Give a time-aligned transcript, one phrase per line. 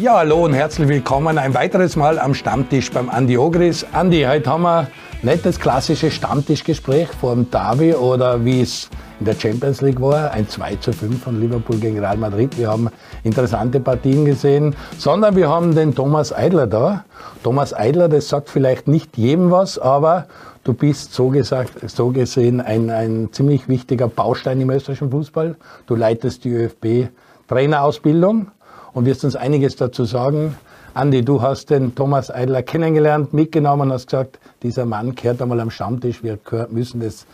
[0.00, 3.84] Ja, hallo und herzlich willkommen ein weiteres Mal am Stammtisch beim Andi Ogris.
[3.92, 4.86] Andi, heute haben wir
[5.22, 8.88] nicht das klassische Stammtischgespräch vor dem Derby oder wie es
[9.18, 12.56] in der Champions League war, ein 2 zu 5 von Liverpool gegen Real Madrid.
[12.56, 12.90] Wir haben
[13.24, 17.04] interessante Partien gesehen, sondern wir haben den Thomas Eidler da.
[17.42, 20.28] Thomas Eidler, das sagt vielleicht nicht jedem was, aber
[20.62, 25.56] du bist so, gesagt, so gesehen ein, ein ziemlich wichtiger Baustein im österreichischen Fußball.
[25.88, 27.08] Du leitest die ÖFB
[27.48, 28.52] Trainerausbildung
[28.98, 30.56] und wirst uns einiges dazu sagen.
[30.92, 35.60] Andi, du hast den Thomas Eidler kennengelernt, mitgenommen und hast gesagt, dieser Mann kehrt einmal
[35.60, 36.24] am Stammtisch.
[36.24, 36.36] Wir
[36.70, 37.24] müssen das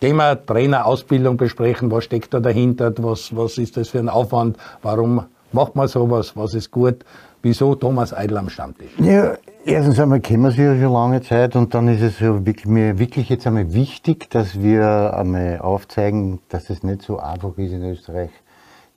[0.00, 1.90] Thema Trainerausbildung besprechen.
[1.90, 2.94] Was steckt da dahinter?
[2.96, 4.56] Was, was ist das für ein Aufwand?
[4.80, 6.32] Warum macht man sowas?
[6.36, 7.04] Was ist gut?
[7.42, 8.92] Wieso Thomas Eidler am Stammtisch?
[8.98, 9.34] Ja,
[9.66, 12.66] erstens einmal kennen wir sie ja schon lange Zeit und dann ist es ja wirklich,
[12.66, 17.72] mir wirklich jetzt einmal wichtig, dass wir einmal aufzeigen, dass es nicht so einfach ist
[17.72, 18.30] in Österreich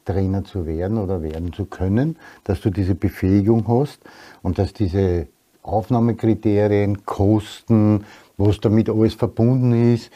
[0.06, 4.00] Trainer zu werden oder werden zu können, dass du diese Befähigung hast
[4.42, 5.28] und dass diese
[5.62, 8.06] Aufnahmekriterien, Kosten,
[8.38, 10.12] was damit alles verbunden ist,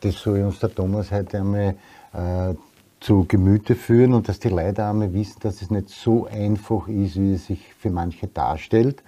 [0.00, 1.76] das soll uns der Thomas heute einmal
[2.12, 2.54] äh,
[3.02, 7.16] zu Gemüte führen und dass die Leute einmal wissen, dass es nicht so einfach ist,
[7.16, 9.02] wie es sich für manche darstellt.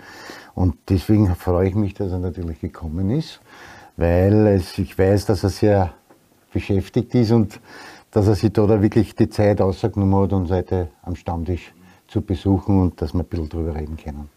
[0.54, 3.40] Und deswegen freue ich mich, dass er natürlich gekommen ist,
[3.96, 5.94] weil es, ich weiß, dass er sehr
[6.52, 7.60] beschäftigt ist und
[8.14, 11.74] dass er sich da, wirklich die Zeit ausgenommen hat, uns heute am Stammtisch
[12.06, 14.30] zu besuchen und dass wir ein bisschen drüber reden können.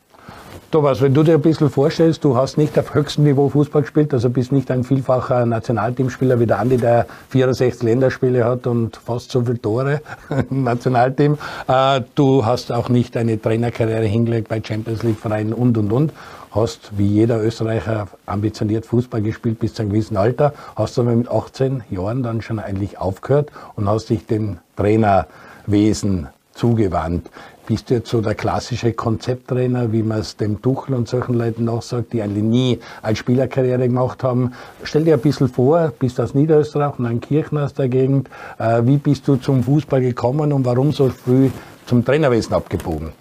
[0.70, 4.14] Thomas, wenn du dir ein bisschen vorstellst, du hast nicht auf höchstem Niveau Fußball gespielt,
[4.14, 9.32] also bist nicht ein vielfacher Nationalteamspieler wie der Andi, der 64 Länderspiele hat und fast
[9.32, 10.02] so viele Tore
[10.50, 11.38] im Nationalteam.
[11.70, 16.12] Äh, du hast auch nicht eine Trainerkarriere hingelegt bei Champions League Vereinen und und und.
[16.52, 21.30] Hast wie jeder Österreicher ambitioniert Fußball gespielt bis zu einem gewissen Alter, hast aber mit
[21.30, 27.30] 18 Jahren dann schon eigentlich aufgehört und hast dich dem Trainerwesen zugewandt.
[27.68, 31.66] Bist du jetzt so der klassische Konzepttrainer, wie man es dem Tuchel und solchen Leuten
[31.66, 34.54] nachsagt, die eigentlich nie als Spielerkarriere gemacht haben?
[34.84, 38.30] Stell dir ein bisschen vor, bist aus Niederösterreich und ein Kirchen aus der Gegend.
[38.58, 41.50] Äh, wie bist du zum Fußball gekommen und warum so früh
[41.86, 43.12] zum Trainerwesen abgebogen?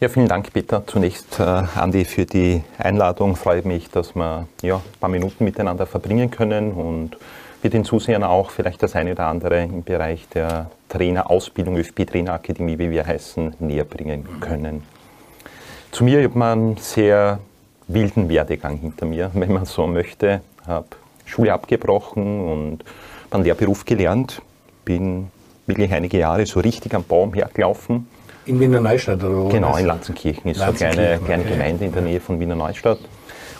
[0.00, 0.82] Ja, vielen Dank, Peter.
[0.86, 3.36] Zunächst, äh, Andi, für die Einladung.
[3.36, 7.18] Freut mich, dass wir ja, ein paar Minuten miteinander verbringen können und
[7.62, 12.90] wir den Zusehern auch vielleicht das eine oder andere im Bereich der Trainerausbildung, ÖFB-Trainerakademie, wie
[12.90, 14.82] wir heißen, näher bringen können.
[15.92, 17.38] Zu mir hat man einen sehr
[17.86, 20.40] wilden Werdegang hinter mir, wenn man so möchte.
[20.62, 20.86] Ich habe
[21.24, 22.84] Schule abgebrochen und
[23.30, 24.42] dann Lehrberuf gelernt.
[24.84, 25.30] Bin
[25.66, 28.08] wirklich einige Jahre so richtig am Baum hergelaufen.
[28.44, 29.48] In Wiener Neustadt oder wo?
[29.48, 31.44] Genau, in Lanzenkirchen ist so eine kleine, kleine.
[31.44, 32.98] Gemeinde in der Nähe von Wiener Neustadt.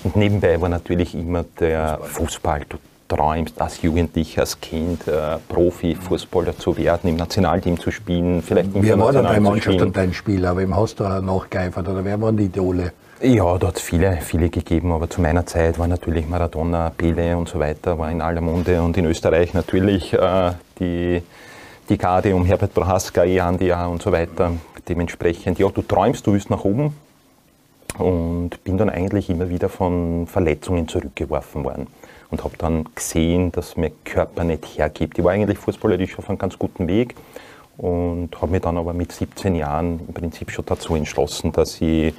[0.02, 2.66] Und nebenbei war natürlich immer der Fußball, Fußball
[3.12, 8.98] träumst, als Jugendlicher, als Kind äh, Profi-Fußballer zu werden, im Nationalteam zu spielen, vielleicht Wer
[8.98, 10.56] war denn deine Mannschaft und dein Spieler?
[10.56, 12.92] Wem hast du nachgeeifert oder wer waren die Idole?
[13.20, 17.36] Ja, da hat es viele, viele gegeben, aber zu meiner Zeit war natürlich Maradona, Pele
[17.36, 21.22] und so weiter, war in aller Munde und in Österreich natürlich äh, die,
[21.88, 24.52] die Garde um Herbert Prohaska, Ehandia und so weiter.
[24.88, 26.94] Dementsprechend, ja, du träumst, du willst nach oben
[27.98, 31.86] und bin dann eigentlich immer wieder von Verletzungen zurückgeworfen worden
[32.32, 35.18] und habe dann gesehen, dass mir Körper nicht hergibt.
[35.18, 37.14] Ich war eigentlich fußballerisch auf einem ganz guten Weg
[37.76, 42.14] und habe mich dann aber mit 17 Jahren im Prinzip schon dazu entschlossen, dass ich,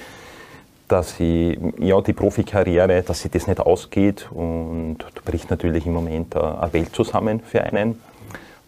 [0.88, 5.94] dass ich ja, die Profikarriere, dass sich das nicht ausgeht und da bricht natürlich im
[5.94, 8.00] Moment eine Welt zusammen für einen.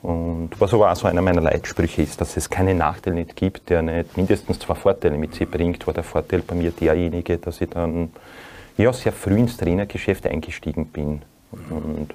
[0.02, 3.70] Und was aber auch so einer meiner Leitsprüche ist, dass es keinen Nachteil nicht gibt,
[3.70, 7.62] der nicht mindestens zwei Vorteile mit sich bringt, war der Vorteil bei mir derjenige, dass
[7.62, 8.12] ich dann
[8.78, 11.22] ja, sehr früh ins Trainergeschäft eingestiegen bin.
[11.52, 12.14] Und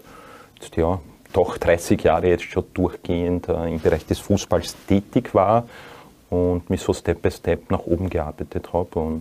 [0.60, 1.00] jetzt, ja,
[1.32, 5.66] doch 30 Jahre jetzt schon durchgehend äh, im Bereich des Fußballs tätig war
[6.30, 9.20] und mich so Step by Step nach oben gearbeitet habe.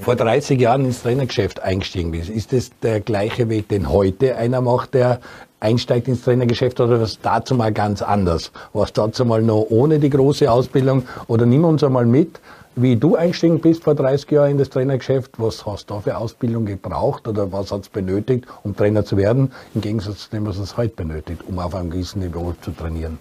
[0.00, 2.30] Vor 30 Jahren ins Trainergeschäft eingestiegen bist.
[2.30, 5.20] Ist das der gleiche Weg, den heute einer macht, der
[5.60, 8.50] einsteigt ins Trainergeschäft oder was dazu mal ganz anders?
[8.72, 12.40] Was dazu mal noch ohne die große Ausbildung oder nimm uns einmal mit,
[12.80, 16.16] wie du eingestiegen bist vor 30 Jahren in das Trainergeschäft, was hast du da für
[16.16, 20.46] Ausbildung gebraucht oder was hat es benötigt, um Trainer zu werden, im Gegensatz zu dem,
[20.46, 23.18] was es heute benötigt, um auf einem gewissen Niveau zu trainieren?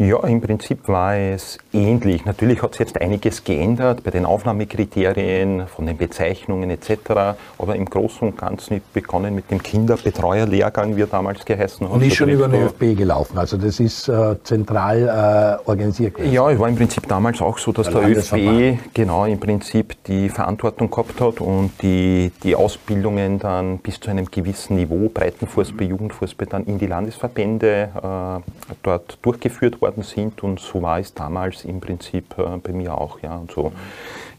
[0.00, 2.24] Ja, im Prinzip war es ähnlich.
[2.24, 7.36] Natürlich hat sich jetzt einiges geändert bei den Aufnahmekriterien, von den Bezeichnungen etc.
[7.58, 11.92] Aber im Großen und Ganzen begonnen mit dem Kinderbetreuerlehrgang, wie er damals geheißen hat.
[11.92, 16.32] Und ist schon über den ÖFB gelaufen, also das ist äh, zentral äh, organisiert gewesen.
[16.32, 19.96] Ja, es war im Prinzip damals auch so, dass der, der ÖFB genau im Prinzip
[20.04, 25.88] die Verantwortung gehabt hat und die, die Ausbildungen dann bis zu einem gewissen Niveau, Breitenfußball,
[25.88, 31.14] Jugendfußball, dann in die Landesverbände äh, dort durchgeführt worden worden sind und so war es
[31.14, 33.20] damals im Prinzip äh, bei mir auch.
[33.20, 33.36] Ja.
[33.36, 33.72] Und so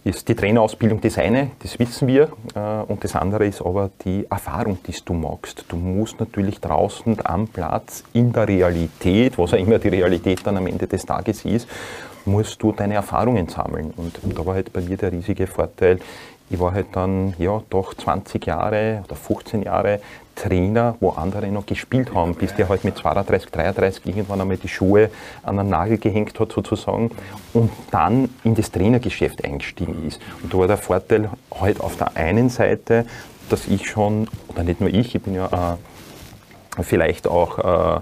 [0.04, 4.26] ist die Trainerausbildung das eine, das wissen wir, äh, und das andere ist aber die
[4.30, 5.66] Erfahrung, die du magst.
[5.68, 10.58] Du musst natürlich draußen am Platz in der Realität, was auch immer die Realität dann
[10.58, 11.68] am Ende des Tages ist,
[12.26, 13.94] musst du deine Erfahrungen sammeln.
[13.98, 16.00] Und da war halt bei mir der riesige Vorteil,
[16.50, 20.00] ich war halt dann ja doch 20 Jahre oder 15 Jahre
[20.36, 24.70] Trainer, wo andere noch gespielt haben, bis der halt mit 32, 33 irgendwann einmal die
[24.70, 25.10] Schuhe
[25.44, 27.12] an den Nagel gehängt hat sozusagen
[27.54, 30.22] und dann in das Trainergeschäft eingestiegen ist.
[30.42, 31.30] Und da war der Vorteil
[31.60, 33.06] halt auf der einen Seite,
[33.50, 35.78] dass ich schon, oder nicht nur ich, ich bin ja
[36.78, 38.00] äh, vielleicht auch äh,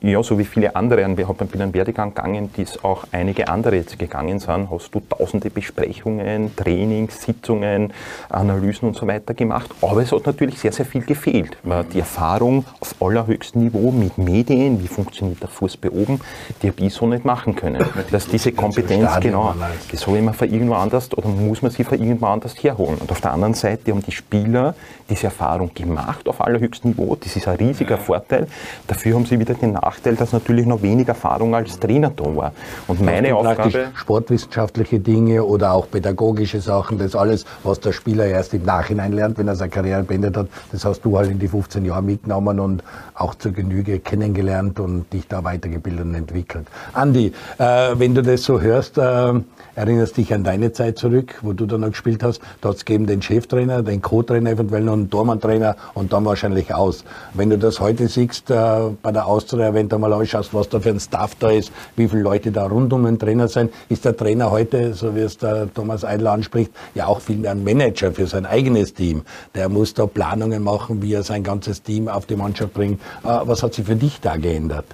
[0.00, 3.76] ja, so wie viele andere, ich bin einen Werdegang gegangen, die es auch einige andere
[3.76, 7.92] jetzt gegangen sind, hast du tausende Besprechungen, Trainings, Sitzungen,
[8.30, 9.70] Analysen und so weiter gemacht.
[9.82, 11.58] Aber es hat natürlich sehr, sehr viel gefehlt.
[11.92, 16.20] Die Erfahrung auf allerhöchstem Niveau mit Medien, wie funktioniert der Fußball oben,
[16.62, 17.84] die habe ich so nicht machen können.
[18.10, 21.98] Dass diese Kompetenz, genau, habe ich mir von irgendwo anders oder muss man sie von
[21.98, 22.96] irgendwo anders herholen.
[22.98, 24.74] Und auf der anderen Seite haben die Spieler
[25.10, 27.16] diese Erfahrung gemacht auf allerhöchstem Niveau.
[27.16, 28.46] Das ist ein riesiger Vorteil.
[28.86, 32.52] Dafür haben sie wieder den Nachteil, dass natürlich noch weniger Erfahrung als Trainer da war.
[32.86, 33.88] Und meine Aufgabe.
[33.94, 39.38] Sportwissenschaftliche Dinge oder auch pädagogische Sachen, das alles, was der Spieler erst im Nachhinein lernt,
[39.38, 42.60] wenn er seine Karriere beendet hat, das hast du halt in die 15 Jahre mitgenommen
[42.60, 42.82] und
[43.14, 46.66] auch zur Genüge kennengelernt und dich da weitergebildet und entwickelt.
[46.92, 49.34] Andi, äh, wenn du das so hörst, äh,
[49.74, 52.40] erinnerst dich an deine Zeit zurück, wo du dann noch gespielt hast.
[52.60, 57.04] Da hat gegeben den Cheftrainer, den Co-Trainer eventuell noch einen Tormann-Trainer und dann wahrscheinlich aus.
[57.34, 58.54] Wenn du das heute siehst äh,
[59.02, 62.08] bei der Austria, wenn du mal anschaust, was da für ein Staff da ist, wie
[62.08, 65.38] viele Leute da rund um den Trainer sind, ist der Trainer heute, so wie es
[65.38, 69.22] der Thomas Eidler anspricht, ja auch viel mehr ein Manager für sein eigenes Team.
[69.54, 73.00] Der muss da Planungen machen, wie er sein ganzes Team auf die Mannschaft bringt.
[73.24, 74.86] Äh, was hat sich für dich da geändert?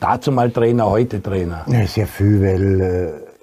[0.00, 1.64] Dazu mal Trainer, heute Trainer.
[1.66, 3.33] Ja, sehr viel, weil, äh,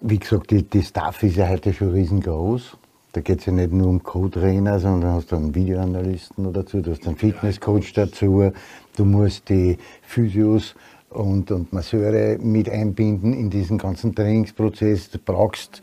[0.00, 2.76] wie gesagt, die, die Staff ist ja heute schon riesengroß.
[3.12, 6.92] Da geht es ja nicht nur um Co-Trainer, sondern du hast einen Videoanalysten dazu, du
[6.92, 8.52] hast einen Fitnesscoach dazu,
[8.96, 10.76] du musst die Physios
[11.10, 15.10] und, und Masseure mit einbinden in diesen ganzen Trainingsprozess.
[15.10, 15.80] Du brauchst,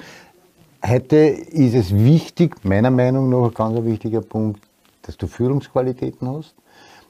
[0.86, 4.62] heute ist es wichtig, meiner Meinung nach ein ganz wichtiger Punkt,
[5.02, 6.56] dass du Führungsqualitäten hast,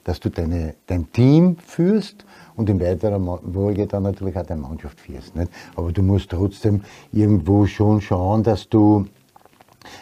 [0.02, 2.24] dass du deine, dein Team führst
[2.58, 3.20] und in weiterer
[3.52, 5.36] Folge dann natürlich auch deine Mannschaft führst.
[5.36, 5.50] Nicht?
[5.76, 6.82] Aber du musst trotzdem
[7.12, 9.06] irgendwo schon schauen, dass du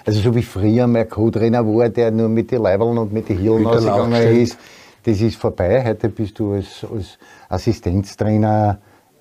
[0.04, 3.38] also so wie früher mein Co-Trainer war, der nur mit den Leibeln und mit den
[3.38, 4.58] Hirn ausgegangen ist,
[5.04, 5.84] das ist vorbei.
[5.84, 7.18] Heute bist du als, als
[7.48, 8.78] Assistenztrainer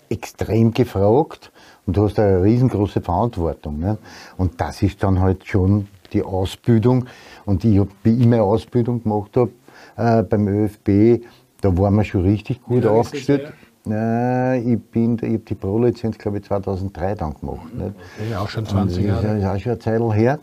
[0.10, 1.52] extrem gefragt
[1.86, 3.80] und du hast eine riesengroße Verantwortung.
[3.80, 3.98] Ne?
[4.38, 7.06] Und das ist dann halt schon die Ausbildung.
[7.46, 9.52] Und ich habe, wie ich meine Ausbildung gemacht habe
[9.98, 11.22] äh, beim ÖFB,
[11.66, 13.52] da waren wir schon richtig gut aufgestellt.
[13.88, 17.74] Äh, ich bin, ich habe die Pro-Lizenz, glaube ich, 2003 dann gemacht.
[17.74, 17.96] Nicht?
[18.30, 19.24] Ja, auch schon 20 Jahre.
[19.24, 20.40] Das ist auch schon eine Zeit her.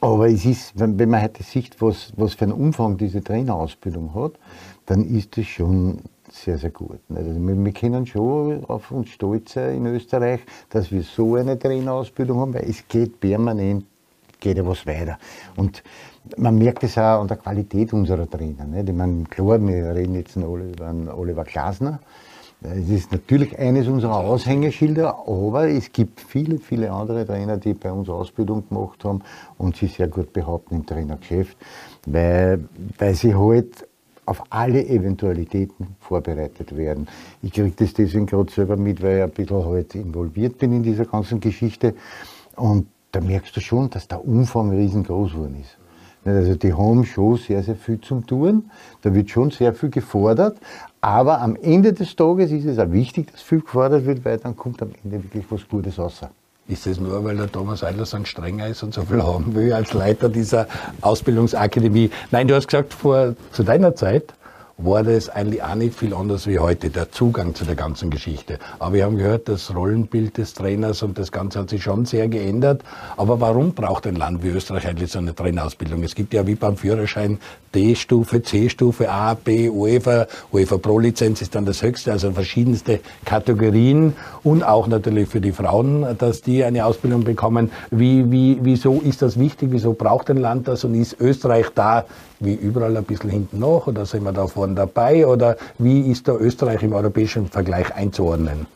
[0.00, 4.14] Aber es ist, wenn, wenn man heute sieht, was, was für einen Umfang diese Trainerausbildung
[4.14, 4.32] hat,
[4.84, 6.00] dann ist das schon
[6.30, 6.98] sehr, sehr gut.
[7.14, 11.58] Also wir, wir, können schon auf uns stolz sein in Österreich, dass wir so eine
[11.58, 13.86] Trainerausbildung haben, weil es geht permanent,
[14.40, 15.18] geht ja was weiter.
[15.56, 15.82] Und
[16.36, 18.64] man merkt es auch an der Qualität unserer Trainer.
[18.64, 18.88] Nicht?
[18.88, 22.00] Ich meine, klar, wir reden jetzt alle über Oliver Glasner,
[22.62, 27.92] es ist natürlich eines unserer Aushängeschilder, aber es gibt viele, viele andere Trainer, die bei
[27.92, 29.22] uns Ausbildung gemacht haben
[29.58, 31.56] und sich sehr gut behaupten im Trainergeschäft,
[32.06, 32.64] weil,
[32.98, 33.86] weil sie halt
[34.24, 37.06] auf alle Eventualitäten vorbereitet werden.
[37.42, 40.82] Ich kriege das deswegen gerade selber mit, weil ich ein bisschen halt involviert bin in
[40.82, 41.94] dieser ganzen Geschichte.
[42.56, 45.76] Und da merkst du schon, dass der Umfang riesengroß geworden ist.
[46.26, 48.70] Also die haben schon sehr, sehr viel zum Tun.
[49.02, 50.56] Da wird schon sehr viel gefordert.
[51.00, 54.56] Aber am Ende des Tages ist es auch wichtig, dass viel gefordert wird, weil dann
[54.56, 56.20] kommt am Ende wirklich was Gutes raus.
[56.68, 59.54] Ist das nur, weil der Thomas Eidler so ein strenger ist und so viel haben
[59.54, 60.66] will als Leiter dieser
[61.00, 62.10] Ausbildungsakademie?
[62.32, 64.34] Nein, du hast gesagt, vor, zu deiner Zeit
[64.78, 68.58] war das eigentlich auch nicht viel anders wie heute, der Zugang zu der ganzen Geschichte.
[68.78, 72.28] Aber wir haben gehört, das Rollenbild des Trainers und das Ganze hat sich schon sehr
[72.28, 72.82] geändert.
[73.16, 76.02] Aber warum braucht ein Land wie Österreich eigentlich so eine Trainerausbildung?
[76.02, 77.38] Es gibt ja wie beim Führerschein
[77.74, 84.62] D-Stufe, C-Stufe, A, B, UEFA, UEFA Pro-Lizenz ist dann das höchste, also verschiedenste Kategorien und
[84.62, 87.70] auch natürlich für die Frauen, dass die eine Ausbildung bekommen.
[87.90, 89.68] Wie, wie, wieso ist das wichtig?
[89.72, 92.04] Wieso braucht ein Land das und ist Österreich da
[92.40, 96.28] wie überall ein bisschen hinten nach oder sind wir da vorne dabei oder wie ist
[96.28, 98.66] da Österreich im europäischen Vergleich einzuordnen?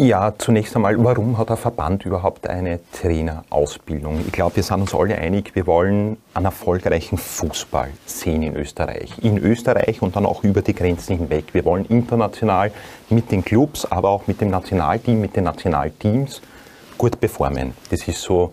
[0.00, 4.20] Ja, zunächst einmal, warum hat der Verband überhaupt eine Trainerausbildung?
[4.26, 9.12] Ich glaube, wir sind uns alle einig, wir wollen einen erfolgreichen Fußball sehen in Österreich.
[9.22, 11.46] In Österreich und dann auch über die Grenzen hinweg.
[11.52, 12.70] Wir wollen international
[13.10, 16.42] mit den Clubs, aber auch mit dem Nationalteam, mit den Nationalteams
[16.96, 17.72] gut performen.
[17.90, 18.52] Das ist so,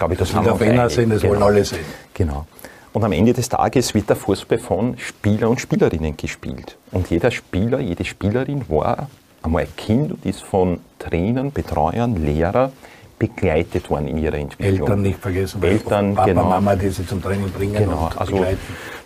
[0.00, 0.52] glaube ich, das haben wir
[0.82, 1.34] uns sind, das genau.
[1.34, 1.84] wollen alle sehen.
[2.14, 2.46] Genau.
[2.92, 6.76] Und am Ende des Tages wird der Fußball von Spieler und Spielerinnen gespielt.
[6.90, 9.08] Und jeder Spieler, jede Spielerin war
[9.42, 12.72] einmal ein Kind und ist von Trainern, Betreuern, Lehrern
[13.18, 14.80] begleitet worden in ihrer Entwicklung.
[14.80, 16.44] Eltern nicht vergessen, Eltern, Papa, genau.
[16.44, 18.06] Mama, die sie zum Training bringen genau.
[18.06, 18.58] und also, begleiten.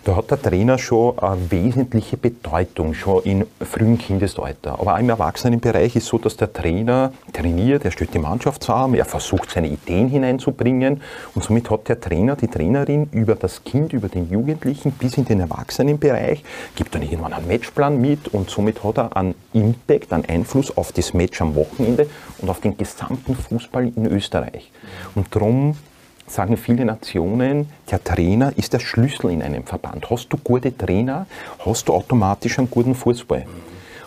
[0.05, 4.73] Da hat der Trainer schon eine wesentliche Bedeutung, schon in frühem Kindesalter.
[4.79, 8.93] Aber auch im Erwachsenenbereich ist so, dass der Trainer trainiert, er stellt die Mannschaft zusammen,
[8.93, 11.01] er versucht seine Ideen hineinzubringen
[11.33, 15.25] und somit hat der Trainer, die Trainerin über das Kind, über den Jugendlichen bis in
[15.25, 16.43] den Erwachsenenbereich,
[16.75, 20.91] gibt dann irgendwann einen Matchplan mit und somit hat er einen Impact, einen Einfluss auf
[20.91, 22.07] das Match am Wochenende
[22.37, 24.71] und auf den gesamten Fußball in Österreich.
[25.15, 25.75] Und darum
[26.27, 30.09] sagen viele Nationen, der Trainer ist der Schlüssel in einem Verband.
[30.09, 31.27] Hast du gute Trainer,
[31.65, 33.45] hast du automatisch einen guten Fußball.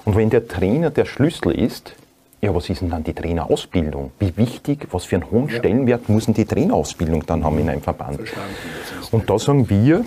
[0.05, 1.95] Und wenn der Trainer der Schlüssel ist,
[2.41, 4.13] ja, was ist denn dann die Trainerausbildung?
[4.21, 7.83] Wie wichtig, was für einen hohen Stellenwert muss denn die Trainerausbildung dann haben in einem
[7.83, 8.21] Verband?
[9.11, 10.05] Und da sagen wir,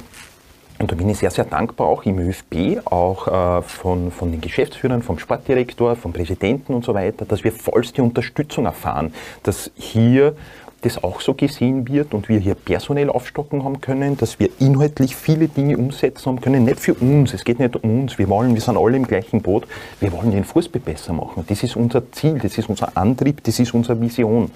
[0.81, 4.41] und da bin ich sehr, sehr dankbar auch im ÖFB, auch äh, von, von den
[4.41, 9.13] Geschäftsführern, vom Sportdirektor, vom Präsidenten und so weiter, dass wir vollste Unterstützung erfahren,
[9.43, 10.35] dass hier
[10.81, 15.15] das auch so gesehen wird und wir hier personell aufstocken haben können, dass wir inhaltlich
[15.15, 16.65] viele Dinge umsetzen haben können.
[16.65, 19.41] Nicht für uns, es geht nicht um uns, wir wollen, wir sind alle im gleichen
[19.41, 19.67] Boot,
[19.99, 21.43] wir wollen den Fußball besser machen.
[21.47, 24.51] Das ist unser Ziel, das ist unser Antrieb, das ist unsere Vision.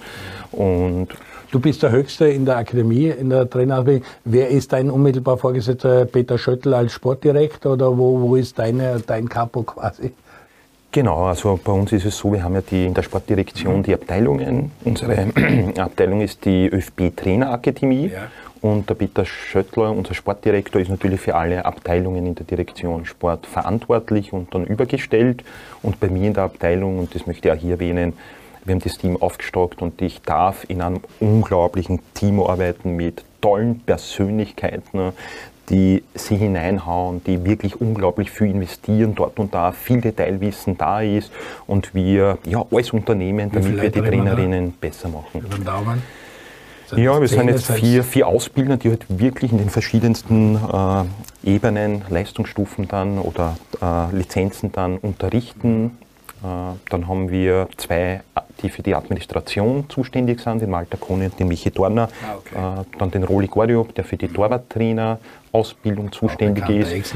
[0.52, 1.08] Und
[1.52, 4.02] Du bist der Höchste in der Akademie, in der Trainerausbildung.
[4.24, 6.04] Wer ist dein unmittelbar Vorgesetzter?
[6.04, 10.12] Peter Schöttl als Sportdirektor oder wo, wo ist deine, dein Capo quasi?
[10.96, 13.92] Genau, also bei uns ist es so, wir haben ja die, in der Sportdirektion die
[13.92, 14.72] Abteilungen.
[14.82, 15.26] Unsere
[15.76, 18.30] Abteilung ist die ÖFB Trainerakademie ja.
[18.62, 23.44] und der Peter Schöttler, unser Sportdirektor, ist natürlich für alle Abteilungen in der Direktion Sport
[23.44, 25.44] verantwortlich und dann übergestellt.
[25.82, 28.14] Und bei mir in der Abteilung, und das möchte ich auch hier erwähnen,
[28.64, 33.80] wir haben das Team aufgestockt und ich darf in einem unglaublichen Team arbeiten mit tollen
[33.80, 35.12] Persönlichkeiten,
[35.68, 41.32] die sie hineinhauen, die wirklich unglaublich viel investieren, dort und da viel Detailwissen da ist
[41.66, 45.40] und wir ja alles unternehmen, damit wir die Trainerinnen besser machen.
[45.40, 46.02] Über den Daumen?
[46.94, 52.02] Ja, wir sind jetzt vier, vier Ausbilder, die halt wirklich in den verschiedensten äh, Ebenen,
[52.08, 55.98] Leistungsstufen dann oder äh, Lizenzen dann unterrichten.
[56.46, 58.20] Äh, dann haben wir zwei,
[58.62, 62.08] die für die Administration zuständig sind, den Malta Kone und den Michi Dorner.
[62.22, 62.80] Ah, okay.
[62.82, 65.18] Äh, dann den Roli Gordiop, der für die Torwarttrainer
[65.52, 67.14] Ausbildung zuständig ist.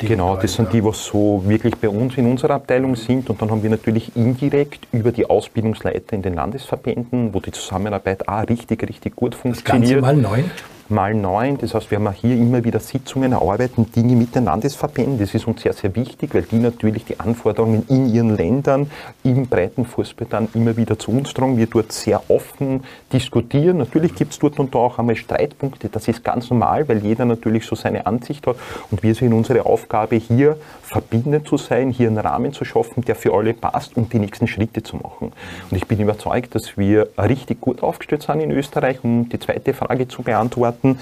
[0.00, 3.30] Genau, das sind die, was so wirklich bei uns in unserer Abteilung sind.
[3.30, 8.28] Und dann haben wir natürlich indirekt über die Ausbildungsleiter in den Landesverbänden, wo die Zusammenarbeit
[8.28, 10.02] auch richtig, richtig gut funktioniert.
[10.02, 10.50] Das Ganze mal neun?
[10.90, 11.58] Mal neun.
[11.58, 14.46] Das heißt, wir haben hier immer wieder Sitzungen, erarbeiten Dinge mit den.
[14.46, 18.90] Das ist uns sehr, sehr wichtig, weil die natürlich die Anforderungen in ihren Ländern
[19.22, 21.56] im Breitenfußball dann immer wieder zu uns tragen.
[21.56, 23.78] Wir dort sehr offen diskutieren.
[23.78, 25.88] Natürlich gibt es dort und da auch einmal Streitpunkte.
[25.88, 28.56] Das ist ganz normal, weil jeder natürlich so seine Ansicht hat.
[28.90, 30.56] Und wir sehen unsere Aufgabe hier,
[30.88, 34.46] verbindend zu sein, hier einen Rahmen zu schaffen, der für alle passt und die nächsten
[34.46, 35.32] Schritte zu machen.
[35.70, 39.74] Und ich bin überzeugt, dass wir richtig gut aufgestellt sind in Österreich, um die zweite
[39.74, 40.98] Frage zu beantworten.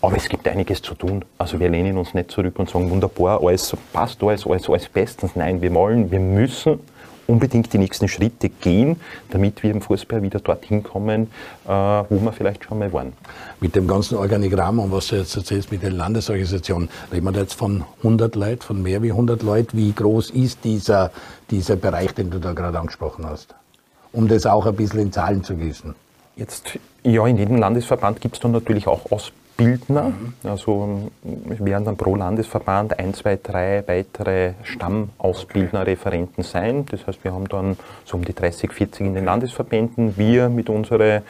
[0.00, 1.24] Aber es gibt einiges zu tun.
[1.38, 5.36] Also wir lehnen uns nicht zurück und sagen, wunderbar, alles passt, alles, alles, alles bestens.
[5.36, 6.80] Nein, wir wollen, wir müssen
[7.26, 9.00] unbedingt die nächsten Schritte gehen,
[9.30, 11.30] damit wir im Fußball wieder dorthin kommen,
[11.66, 13.12] äh, wo wir vielleicht schon mal waren.
[13.60, 17.40] Mit dem ganzen Organigramm und was du jetzt erzählst mit den Landesorganisationen, reden wir da
[17.40, 19.76] jetzt von 100 Leuten, von mehr wie 100 Leuten.
[19.76, 21.10] Wie groß ist dieser,
[21.50, 23.54] dieser Bereich, den du da gerade angesprochen hast?
[24.12, 25.94] Um das auch ein bisschen in Zahlen zu gießen.
[26.36, 29.41] Jetzt, ja, in jedem Landesverband gibt es dann natürlich auch Ausbildungen.
[29.62, 30.12] Bildner.
[30.42, 36.84] Also werden dann pro Landesverband ein, zwei, drei weitere Stammausbildner, Referenten sein.
[36.90, 40.18] Das heißt, wir haben dann so um die 30, 40 in den Landesverbänden.
[40.18, 41.22] Wir mit unseren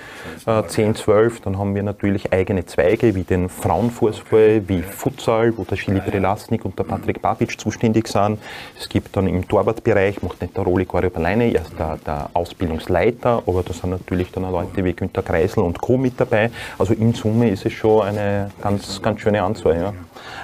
[0.46, 1.40] äh, 10, 12.
[1.42, 6.64] Dann haben wir natürlich eigene Zweige wie den Frauenfußball, wie Futsal, wo der Schili Prelasnik
[6.64, 8.38] und der Patrick Babic zuständig sind.
[8.78, 12.30] Es gibt dann im Torwartbereich, macht nicht der Roli Goriop alleine, er ist der, der
[12.32, 15.98] Ausbildungsleiter, aber da sind natürlich dann auch Leute wie Günter Kreisel und Co.
[15.98, 16.50] mit dabei.
[16.78, 18.21] Also in Summe ist es schon eine
[18.62, 19.76] ganz, ganz schöne Anzahl.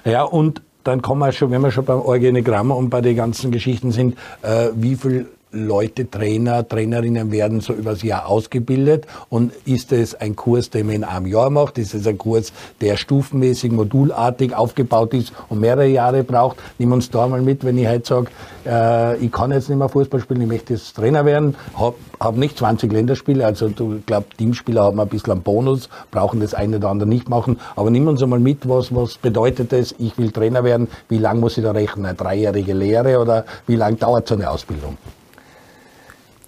[0.04, 3.16] Ja, ja und dann kommen wir schon, wenn wir schon beim Organigramm und bei den
[3.16, 9.07] ganzen Geschichten sind, äh, wie viel Leute, Trainer, Trainerinnen werden so übers Jahr ausgebildet?
[9.28, 11.78] Und ist es ein Kurs, den man in einem Jahr macht?
[11.78, 16.59] Ist es ein Kurs, der stufenmäßig, modulartig aufgebaut ist und mehrere Jahre braucht?
[16.78, 18.26] Nimm uns da mal mit, wenn ich heute sage,
[18.67, 22.37] äh, ich kann jetzt nicht mehr Fußball spielen, ich möchte jetzt Trainer werden, habe hab
[22.37, 26.76] nicht 20 Länderspiele, also du glaub, Teamspieler haben ein bisschen einen Bonus, brauchen das eine
[26.76, 27.59] oder andere nicht machen.
[27.76, 31.40] Aber nimm uns einmal mit, was, was bedeutet es, ich will Trainer werden, wie lange
[31.40, 32.07] muss ich da rechnen?
[32.07, 34.99] Eine dreijährige Lehre oder wie lange dauert so eine Ausbildung?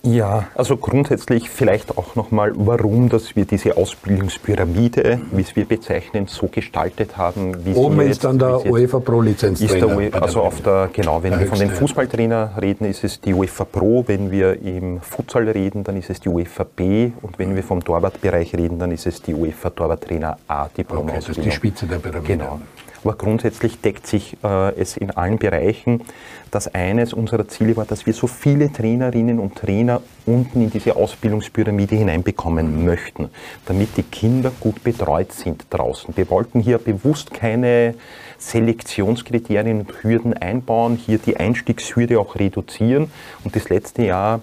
[0.02, 6.26] Ja, also grundsätzlich vielleicht auch nochmal, warum, dass wir diese Ausbildungspyramide, wie es wir bezeichnen,
[6.26, 7.66] so gestaltet haben.
[7.66, 9.60] Wie Oben ist dann der UEFA Pro Lizenz.
[9.60, 13.20] Ist der UEFA, also auf der, genau, wenn wir von den Fußballtrainer reden, ist es
[13.20, 17.38] die UEFA Pro, wenn wir im Futsal reden, dann ist es die UEFA B und
[17.38, 21.04] wenn wir vom Torwartbereich reden, dann ist es die UEFA Torwarttrainer A Diplom.
[21.04, 22.38] Okay, das ist die Spitze der Pyramide.
[22.38, 22.60] Genau.
[23.02, 26.02] Aber grundsätzlich deckt sich äh, es in allen Bereichen,
[26.50, 30.96] dass eines unserer Ziele war, dass wir so viele Trainerinnen und Trainer unten in diese
[30.96, 33.30] Ausbildungspyramide hineinbekommen möchten,
[33.66, 36.16] damit die Kinder gut betreut sind draußen.
[36.16, 37.94] Wir wollten hier bewusst keine
[38.38, 43.10] Selektionskriterien und Hürden einbauen, hier die Einstiegshürde auch reduzieren.
[43.44, 44.40] Und das letzte Jahr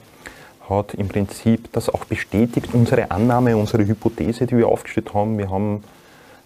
[0.69, 5.37] hat im Prinzip das auch bestätigt, unsere Annahme, unsere Hypothese, die wir aufgestellt haben.
[5.37, 5.83] Wir haben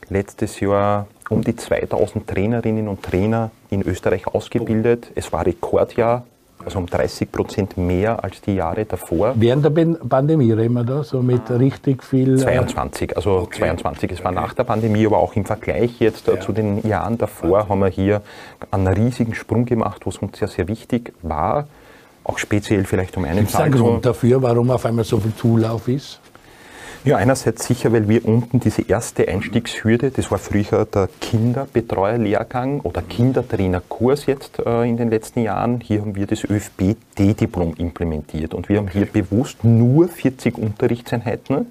[0.09, 5.11] letztes Jahr um die 2000 Trainerinnen und Trainer in Österreich ausgebildet.
[5.15, 6.25] Es war Rekordjahr,
[6.65, 9.33] also um 30 Prozent mehr als die Jahre davor.
[9.35, 9.69] Während der
[10.07, 12.37] Pandemie reden wir da, so mit richtig viel.
[12.37, 13.59] 22, äh, also okay.
[13.59, 14.11] 22.
[14.11, 14.41] Es war okay.
[14.41, 16.39] nach der Pandemie, aber auch im Vergleich jetzt äh, ja.
[16.39, 18.21] zu den Jahren davor haben wir hier
[18.69, 21.67] einen riesigen Sprung gemacht, was uns sehr, sehr wichtig war.
[22.23, 25.33] Auch speziell vielleicht um einen Gibt es einen Grund dafür, warum auf einmal so viel
[25.35, 26.20] Zulauf ist?
[27.03, 33.01] Ja, einerseits sicher, weil wir unten diese erste Einstiegshürde, das war früher der Kinderbetreuerlehrgang oder
[33.01, 38.77] Kindertrainerkurs jetzt äh, in den letzten Jahren, hier haben wir das ÖFB-D-Diplom implementiert und wir
[38.77, 41.65] haben hier bewusst nur 40 Unterrichtseinheiten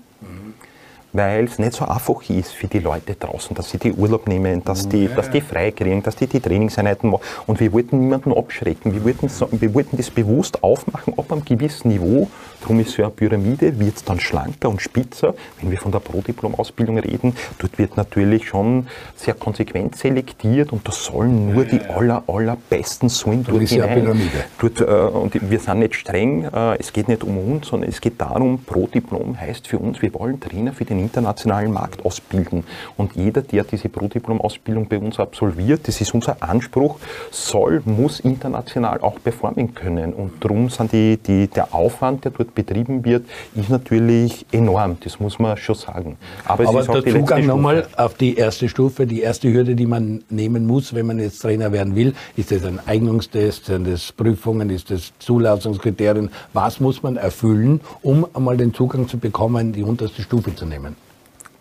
[1.12, 4.62] weil es nicht so einfach ist für die Leute draußen, dass sie die Urlaub nehmen,
[4.64, 5.14] dass die, ja.
[5.14, 7.22] dass die frei kriegen, dass die die Trainingseinheiten machen.
[7.46, 8.94] Und wir wollten niemanden abschrecken.
[8.94, 9.28] Wir wollten,
[9.60, 12.28] wir wollten das bewusst aufmachen, ab einem gewissen Niveau.
[12.60, 15.34] Darum ist so eine Pyramide, wird es dann schlanker und spitzer.
[15.60, 18.86] Wenn wir von der Pro-Diplom-Ausbildung reden, dort wird natürlich schon
[19.16, 24.02] sehr konsequent selektiert und da sollen nur die aller, allerbesten sollen dort ist hinein.
[24.02, 24.44] Pyramide.
[24.58, 28.00] Dort, äh, und wir sind nicht streng, äh, es geht nicht um uns, sondern es
[28.00, 32.64] geht darum, Pro-Diplom heißt für uns, wir wollen Trainer für den internationalen Markt ausbilden.
[32.96, 36.98] Und jeder, der diese Pro-Diplom-Ausbildung bei uns absolviert, das ist unser Anspruch,
[37.30, 40.12] soll, muss international auch performen können.
[40.12, 44.96] Und darum sind die, die, der Aufwand, der dort betrieben wird, ist natürlich enorm.
[45.02, 46.16] Das muss man schon sagen.
[46.44, 50.66] Aber, Aber der Zugang nochmal auf die erste Stufe, die erste Hürde, die man nehmen
[50.66, 54.90] muss, wenn man jetzt Trainer werden will, ist das ein Eignungstest, sind das Prüfungen, ist
[54.90, 56.30] das Zulassungskriterien?
[56.52, 60.96] Was muss man erfüllen, um einmal den Zugang zu bekommen, die unterste Stufe zu nehmen?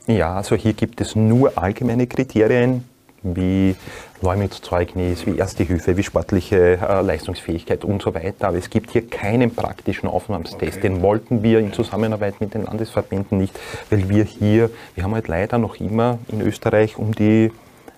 [0.08, 2.84] Ja, also hier gibt es nur allgemeine Kriterien
[3.24, 3.76] wie
[4.22, 8.50] Leumundszeugnis, wie Erste Hilfe, wie sportliche äh, Leistungsfähigkeit und so weiter.
[8.50, 10.78] Aber es gibt hier keinen praktischen Aufnahmstest.
[10.78, 10.82] Okay.
[10.82, 13.58] Den wollten wir in Zusammenarbeit mit den Landesverbänden nicht,
[13.90, 17.52] weil wir hier, wir haben halt leider noch immer in Österreich um die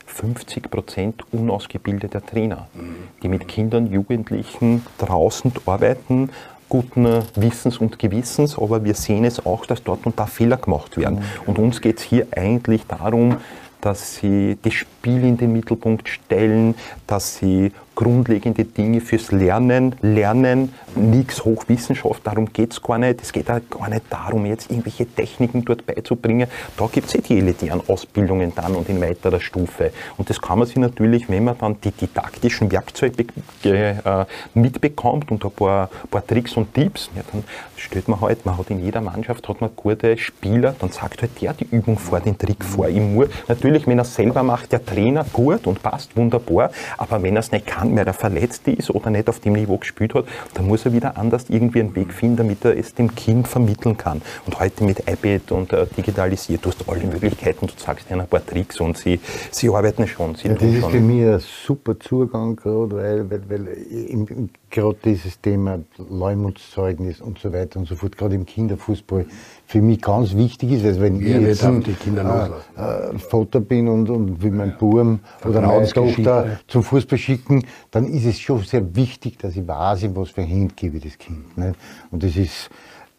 [0.06, 2.96] 50 Prozent unausgebildeter Trainer, mhm.
[3.24, 6.30] die mit Kindern, Jugendlichen draußen arbeiten,
[6.70, 7.06] guten
[7.36, 11.20] Wissens und Gewissens, aber wir sehen es auch, dass dort und da Fehler gemacht werden.
[11.20, 11.24] Mhm.
[11.48, 13.38] Und uns geht es hier eigentlich darum,
[13.82, 16.76] dass sie das Spiel in den Mittelpunkt stellen,
[17.08, 23.22] dass sie grundlegende Dinge fürs Lernen, Lernen, nichts Hochwissenschaft, darum geht es gar nicht.
[23.22, 26.48] Es geht auch gar nicht darum, jetzt irgendwelche Techniken dort beizubringen.
[26.78, 29.92] Da gibt es eh die elitären Ausbildungen dann und in weiterer Stufe.
[30.18, 33.26] Und das kann man sich natürlich, wenn man dann die didaktischen Werkzeuge
[33.64, 37.44] äh, mitbekommt und ein paar, paar Tricks und Tipps, ja, dann
[37.76, 41.42] stellt man halt, man hat in jeder Mannschaft hat man gute Spieler, dann sagt halt
[41.42, 42.88] der die Übung vor, den Trick vor.
[42.88, 47.36] Ich muss, natürlich, wenn er selber macht, der Trainer gut und passt wunderbar, aber wenn
[47.36, 50.26] er es nicht kann, weil er verletzt ist oder nicht auf dem Niveau gespielt hat,
[50.54, 53.98] dann muss er wieder anders irgendwie einen Weg finden, damit er es dem Kind vermitteln
[53.98, 54.22] kann.
[54.46, 58.28] Und heute mit iPad und äh, digitalisiert, du hast alle Möglichkeiten, du sagst ihnen ein
[58.28, 59.20] paar Tricks und sie,
[59.52, 60.36] sie arbeiten schon.
[60.36, 60.92] Sie ja, das ist schon.
[60.92, 67.54] für mich ein super Zugang gerade, weil, weil, weil gerade dieses Thema Leumundszeugnis und so
[67.54, 69.26] weiter und so fort, gerade im Kinderfußball,
[69.72, 70.86] für mich ganz wichtig ist.
[70.86, 75.62] Also wenn ich jetzt ein, äh, äh, Vater bin und, und will meinen Buben oder
[75.62, 80.32] meine Tochter zum Fußball schicken, dann ist es schon sehr wichtig, dass ich weiß, was
[80.32, 81.58] für Hand gebe ich das Kind.
[81.58, 81.76] Nicht?
[82.12, 82.70] Und das ist,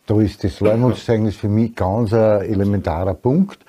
[0.04, 3.64] da ist das Leumundszeugnis für mich ganz ein elementarer Punkt.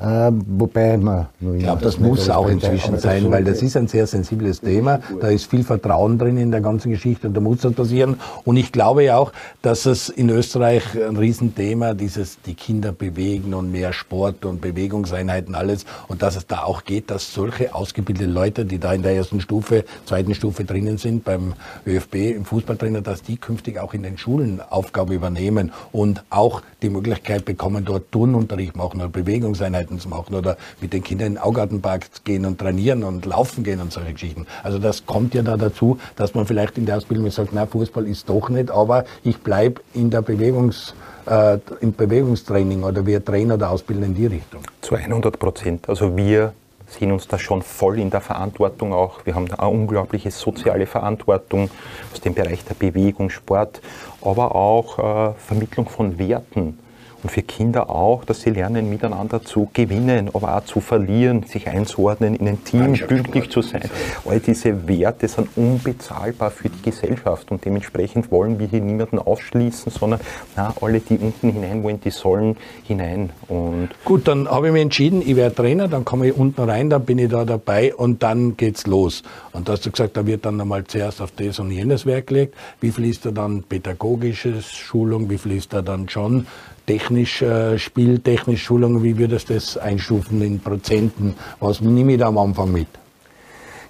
[0.00, 4.06] Äh, wobei man Ich glaube, das muss auch inzwischen sein, weil das ist ein sehr
[4.06, 5.00] sensibles Thema.
[5.20, 8.16] Da ist viel Vertrauen drin in der ganzen Geschichte und da muss das passieren.
[8.46, 13.52] Und ich glaube ja auch, dass es in Österreich ein Riesenthema, dieses die Kinder bewegen
[13.52, 18.30] und mehr Sport und Bewegungseinheiten alles und dass es da auch geht, dass solche ausgebildete
[18.30, 21.52] Leute, die da in der ersten Stufe, zweiten Stufe drinnen sind beim
[21.86, 26.88] ÖFB im Fußballtrainer, dass die künftig auch in den Schulen Aufgabe übernehmen und auch die
[26.88, 31.42] Möglichkeit bekommen, dort Turnunterricht machen oder Bewegungseinheiten Zu machen oder mit den Kindern in den
[31.42, 34.46] Augartenpark gehen und trainieren und laufen gehen und solche Geschichten.
[34.62, 38.06] Also das kommt ja da dazu, dass man vielleicht in der Ausbildung sagt, na Fußball
[38.06, 40.94] ist doch nicht, aber ich bleibe in der Bewegungs
[41.26, 44.62] äh, im Bewegungstraining oder wir trainen oder ausbilden in die Richtung.
[44.80, 45.88] Zu 100 Prozent.
[45.88, 46.52] Also wir
[46.86, 49.24] sehen uns da schon voll in der Verantwortung auch.
[49.24, 51.70] Wir haben eine unglaubliche soziale Verantwortung
[52.12, 53.80] aus dem Bereich der Bewegung, Sport,
[54.22, 56.78] aber auch äh, Vermittlung von Werten
[57.22, 61.68] und für Kinder auch, dass sie lernen, miteinander zu gewinnen, aber auch zu verlieren, sich
[61.68, 63.82] einzuordnen, in ein Team pünktlich zu sein.
[64.24, 69.92] All diese Werte sind unbezahlbar für die Gesellschaft und dementsprechend wollen wir hier niemanden ausschließen,
[69.92, 70.20] sondern
[70.56, 73.30] na, alle, die unten hinein wollen, die sollen hinein.
[73.48, 76.90] Und Gut, dann habe ich mich entschieden, ich werde Trainer, dann komme ich unten rein,
[76.90, 79.22] dann bin ich da dabei und dann geht's los.
[79.52, 82.28] Und da hast du gesagt, da wird dann einmal zuerst auf das und jenes Werk
[82.28, 82.54] gelegt.
[82.80, 86.46] Wie viel ist da dann pädagogische Schulung, wie viel ist da dann schon
[86.90, 91.36] technisch, äh, spieltechnisch Schulung, wie würdest du das einstufen in Prozenten?
[91.60, 92.88] Was nehme ich da am Anfang mit?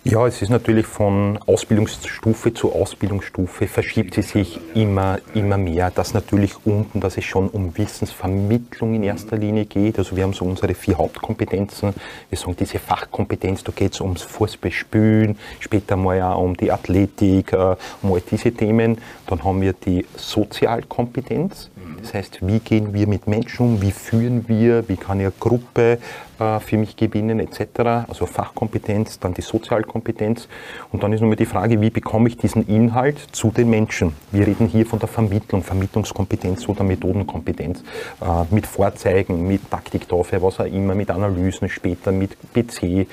[0.04, 5.90] Ja, es ist natürlich von Ausbildungsstufe zu Ausbildungsstufe verschiebt sie sich immer, immer mehr.
[5.90, 9.98] Das natürlich unten, dass es schon um Wissensvermittlung in erster Linie geht.
[9.98, 11.94] Also wir haben so unsere vier Hauptkompetenzen.
[12.28, 17.52] Wir sagen diese Fachkompetenz, da geht es ums Fußballspielen, später mal ja um die Athletik,
[17.52, 18.98] äh, um all diese Themen.
[19.26, 21.69] Dann haben wir die Sozialkompetenz.
[22.02, 25.34] Das heißt, wie gehen wir mit Menschen um, wie führen wir, wie kann ich eine
[25.38, 25.98] Gruppe
[26.38, 28.06] äh, für mich gewinnen etc.
[28.08, 30.48] Also Fachkompetenz, dann die Sozialkompetenz
[30.92, 34.14] und dann ist nochmal die Frage, wie bekomme ich diesen Inhalt zu den Menschen.
[34.32, 37.82] Wir reden hier von der Vermittlung, Vermittlungskompetenz oder Methodenkompetenz,
[38.20, 43.06] äh, mit Vorzeigen, mit Taktiktafel, was auch immer, mit Analysen später, mit PC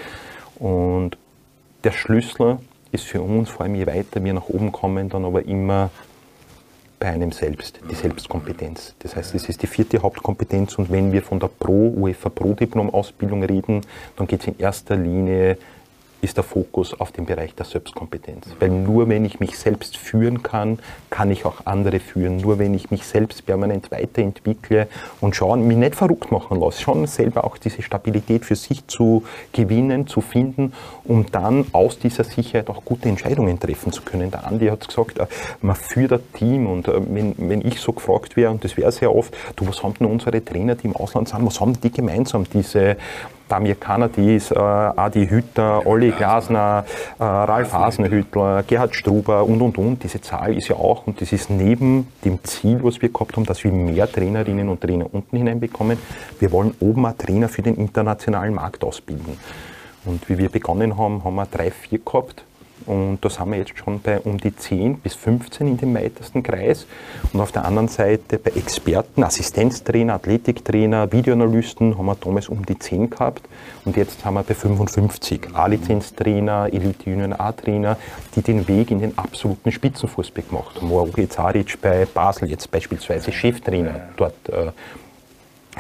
[0.60, 1.18] und
[1.84, 2.58] der Schlüssel
[2.92, 5.90] ist für uns, vor allem je weiter wir nach oben kommen, dann aber immer
[7.00, 8.96] bei einem selbst, die Selbstkompetenz.
[9.00, 12.54] Das heißt, es ist die vierte Hauptkompetenz und wenn wir von der Pro, UEFA Pro
[12.54, 13.82] Diplom Ausbildung reden,
[14.16, 15.58] dann geht es in erster Linie
[16.28, 18.48] ist der Fokus auf den Bereich der Selbstkompetenz.
[18.60, 22.38] Weil nur wenn ich mich selbst führen kann, kann ich auch andere führen.
[22.38, 24.88] Nur wenn ich mich selbst permanent weiterentwickle
[25.22, 29.24] und schauen, mich nicht verrückt machen lasse, schon selber auch diese Stabilität für sich zu
[29.54, 30.74] gewinnen, zu finden,
[31.06, 34.30] um dann aus dieser Sicherheit auch gute Entscheidungen treffen zu können.
[34.30, 35.28] Der Andi hat gesagt, äh,
[35.62, 38.92] man führt ein Team und äh, wenn, wenn ich so gefragt wäre, und das wäre
[38.92, 41.92] sehr oft, du, was haben denn unsere Trainer, die im Ausland sind, was haben die
[41.92, 42.98] gemeinsam, diese
[43.48, 46.86] Damir Kanadis, äh, Adi Hütter, Olli Glasner,
[47.20, 50.04] äh, Ralf Hasenhüttler, Gerhard Struber und und und.
[50.04, 53.46] Diese Zahl ist ja auch, und das ist neben dem Ziel, was wir gehabt haben,
[53.46, 55.98] dass wir mehr Trainerinnen und Trainer unten hineinbekommen.
[56.40, 59.38] Wir wollen oben auch Trainer für den internationalen Markt ausbilden.
[60.06, 62.44] Und wie wir begonnen haben, haben wir drei, vier gehabt.
[62.86, 66.44] Und da sind wir jetzt schon bei um die 10 bis 15 in dem weitesten
[66.44, 66.86] Kreis.
[67.34, 72.78] Und auf der anderen Seite bei Experten, Assistenztrainer, Athletiktrainer, Videoanalysten haben wir damals um die
[72.78, 73.44] 10 gehabt.
[73.86, 77.98] Und jetzt haben wir bei 55 A-Lizenztrainer, Elite Union A-Trainer,
[78.36, 80.90] die den Weg in den absoluten Spitzenfußball gemacht haben.
[80.90, 84.72] Wo Zaric bei Basel jetzt beispielsweise Cheftrainer dort äh,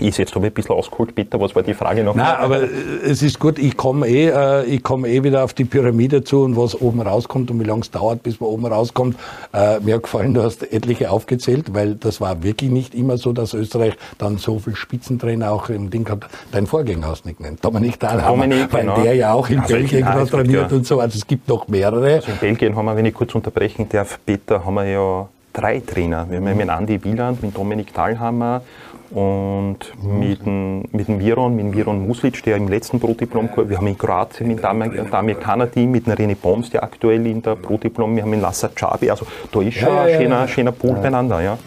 [0.01, 2.15] ist jetzt habe ich ein bisschen ausgeholt, Peter, was war die Frage noch?
[2.15, 2.67] Nein, aber äh,
[3.05, 6.43] es ist gut, ich komme eh, äh, ich komme eh wieder auf die Pyramide zu
[6.43, 9.17] und was oben rauskommt und wie lange es dauert, bis man oben rauskommt.
[9.53, 13.33] Äh, mir hat gefallen, du hast etliche aufgezählt, weil das war wirklich nicht immer so,
[13.33, 16.25] dass Österreich dann so viel Spitzentrainer auch im Ding hat.
[16.51, 19.01] Dein Vorgänger hast du nicht genannt, Dominik Dahlhammer, Dominik, weil genau.
[19.01, 20.77] der ja auch in also Belgien gerade trainiert ja.
[20.77, 20.99] und so.
[20.99, 22.15] Also es gibt noch mehrere.
[22.15, 25.79] Also in Belgien haben wir, wenn ich kurz unterbrechen darf, Peter, haben wir ja drei
[25.79, 26.27] Trainer.
[26.29, 26.57] Wir haben mhm.
[26.57, 28.61] mit Andi Wieland, mit Dominik Dahlhammer
[29.11, 33.77] und mit dem, mit dem Viron, mit dem Viron Muslic, der im letzten Pro-Diplom, wir
[33.77, 38.15] haben in Kroatien mit dem Damir Kanadi, mit René Boms, der aktuell in der Pro-Diplom,
[38.15, 41.41] wir haben in Lassa Chabi, also da ist schon ja, ein schöner, schöner Pool beieinander.
[41.41, 41.57] Ja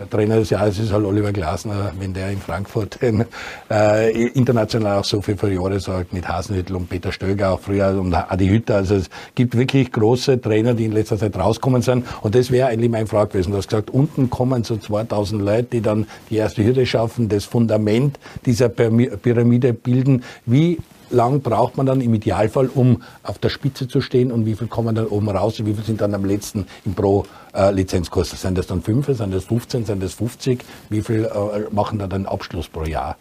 [0.00, 5.04] der Trainer des Jahres ist halt Oliver Glasner, wenn der in Frankfurt äh, international auch
[5.04, 8.76] so viel Jahre sagt, mit Hasenhüttel und Peter Stöger auch früher und Adi Hütter.
[8.76, 12.06] Also es gibt wirklich große Trainer, die in letzter Zeit rauskommen sind.
[12.22, 13.50] Und das wäre eigentlich mein Frage gewesen.
[13.50, 17.44] Du hast gesagt, unten kommen so 2000 Leute, die dann die erste Hürde schaffen, das
[17.44, 20.24] Fundament dieser Pyramide bilden.
[20.46, 20.78] Wie
[21.10, 24.68] lang braucht man dann im Idealfall, um auf der Spitze zu stehen und wie viel
[24.68, 28.30] kommen dann oben raus und wie viel sind dann am letzten im Pro-Lizenzkurs?
[28.30, 30.64] Sind das dann 5, sind das 15, sind das 50?
[30.88, 33.16] Wie viel äh, machen da dann Abschluss pro Jahr?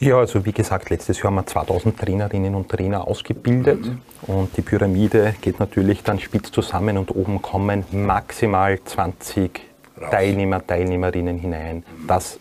[0.00, 3.98] Ja, also wie gesagt, letztes Jahr haben wir 2000 Trainerinnen und Trainer ausgebildet mhm.
[4.26, 9.60] und die Pyramide geht natürlich dann spitz zusammen und oben kommen maximal 20
[10.00, 10.10] Raus.
[10.10, 12.38] Teilnehmer, Teilnehmerinnen hinein, das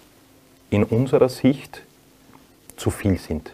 [0.70, 1.82] in unserer Sicht
[2.80, 3.52] zu viel sind.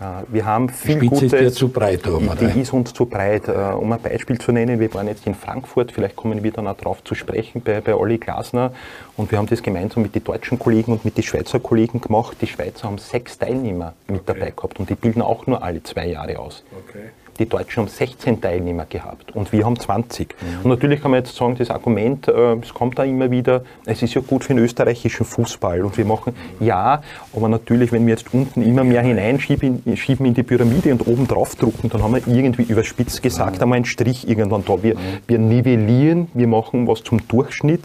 [0.00, 1.40] Äh, wir haben viel die Spitze Gutes.
[1.52, 3.48] ist zu breit, um, Die ist uns zu breit.
[3.48, 6.66] Äh, um ein Beispiel zu nennen, wir waren jetzt in Frankfurt, vielleicht kommen wir dann
[6.66, 8.72] auch darauf zu sprechen bei, bei Olli Glasner
[9.16, 12.36] und wir haben das gemeinsam mit den deutschen Kollegen und mit den Schweizer Kollegen gemacht.
[12.40, 14.38] Die Schweizer haben sechs Teilnehmer mit okay.
[14.38, 16.64] dabei gehabt und die bilden auch nur alle zwei Jahre aus.
[16.88, 17.10] Okay.
[17.38, 20.28] Die Deutschen haben 16 Teilnehmer gehabt und wir haben 20.
[20.28, 20.64] Mhm.
[20.64, 24.02] Und natürlich kann man jetzt sagen, das Argument, äh, es kommt da immer wieder, es
[24.02, 27.02] ist ja gut für den österreichischen Fußball und wir machen, ja,
[27.34, 31.26] aber natürlich, wenn wir jetzt unten immer mehr hineinschieben schieben in die Pyramide und oben
[31.26, 33.62] drauf drucken, dann haben wir irgendwie überspitzt gesagt mhm.
[33.62, 34.82] einmal einen Strich irgendwann da.
[34.82, 34.98] Wir, mhm.
[35.26, 37.82] wir nivellieren, wir machen was zum Durchschnitt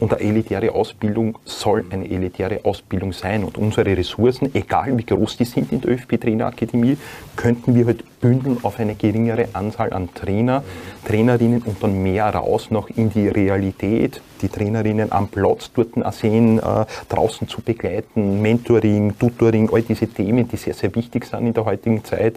[0.00, 3.44] und eine elitäre Ausbildung soll eine elitäre Ausbildung sein.
[3.44, 6.96] Und unsere Ressourcen, egal wie groß die sind in der ÖFB-Trainerakademie,
[7.36, 10.62] könnten wir halt bündeln auf eine geringere Anzahl an Trainer,
[11.06, 16.58] Trainerinnen und dann mehr raus noch in die Realität, die Trainerinnen am Platz dort sehen,
[16.58, 21.54] äh, draußen zu begleiten, Mentoring, Tutoring, all diese Themen, die sehr, sehr wichtig sind in
[21.54, 22.36] der heutigen Zeit,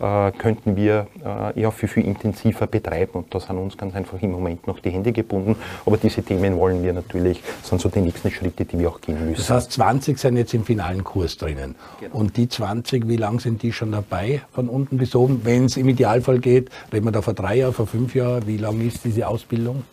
[0.00, 3.12] äh, könnten wir äh, ja viel, viel intensiver betreiben.
[3.14, 6.56] Und da sind uns ganz einfach im Moment noch die Hände gebunden, aber diese Themen
[6.56, 9.36] wollen wir natürlich, sind so die nächsten Schritte, die wir auch gehen müssen.
[9.36, 11.74] Das heißt, 20 sind jetzt im finalen Kurs drinnen.
[12.00, 12.16] Genau.
[12.16, 15.76] und die 20, wie lang sind die schon dabei, von unten bis oben, wenn es
[15.76, 19.04] im Idealfall geht, reden wir da vor drei Jahren, vor fünf Jahren, wie lang ist
[19.04, 19.84] diese Ausbildung?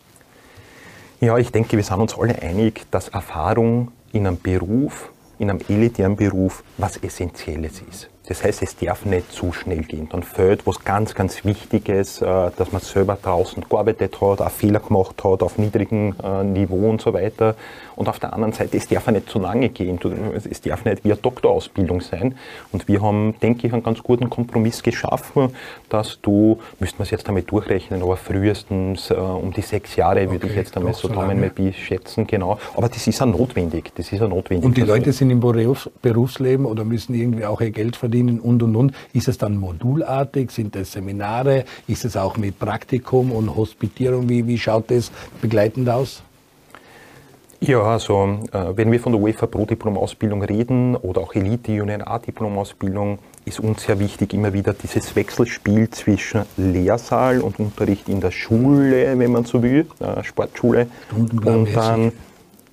[1.20, 5.60] Ja, ich denke, wir sind uns alle einig, dass Erfahrung in einem Beruf, in einem
[5.68, 8.08] elitären Beruf, was Essentielles ist.
[8.28, 10.08] Das heißt, es darf nicht zu schnell gehen.
[10.08, 14.78] Dann fehlt was ganz, ganz Wichtiges, äh, dass man selber draußen gearbeitet hat, auch Fehler
[14.78, 17.56] gemacht hat auf niedrigem äh, Niveau und so weiter.
[17.96, 19.98] Und auf der anderen Seite, es darf auch nicht zu lange gehen.
[20.34, 22.36] Es darf nicht wie eine Doktorausbildung sein.
[22.70, 25.50] Und wir haben, denke ich, einen ganz guten Kompromiss geschaffen,
[25.88, 30.20] dass du, müssten wir es jetzt damit durchrechnen, aber frühestens äh, um die sechs Jahre
[30.20, 32.58] okay, würde ich jetzt einmal so Daumen mal schätzen, genau.
[32.76, 33.92] Aber das ist ja notwendig.
[33.96, 34.64] Das ist ja notwendig.
[34.64, 38.76] Und die Leute sind im Berufsleben oder müssen irgendwie auch ihr Geld verdienen und und
[38.76, 38.94] und.
[39.12, 40.50] Ist es dann modulartig?
[40.50, 41.64] Sind es Seminare?
[41.86, 44.28] Ist es auch mit Praktikum und Hospitierung?
[44.28, 46.22] Wie, wie schaut das begleitend aus?
[47.64, 51.80] Ja, also äh, wenn wir von der UEFA Pro Diplom Ausbildung reden oder auch Elite
[51.80, 57.60] Union A Diplom Ausbildung, ist uns sehr wichtig immer wieder dieses Wechselspiel zwischen Lehrsaal und
[57.60, 62.12] Unterricht in der Schule, wenn man so will, äh, Sportschule, und dann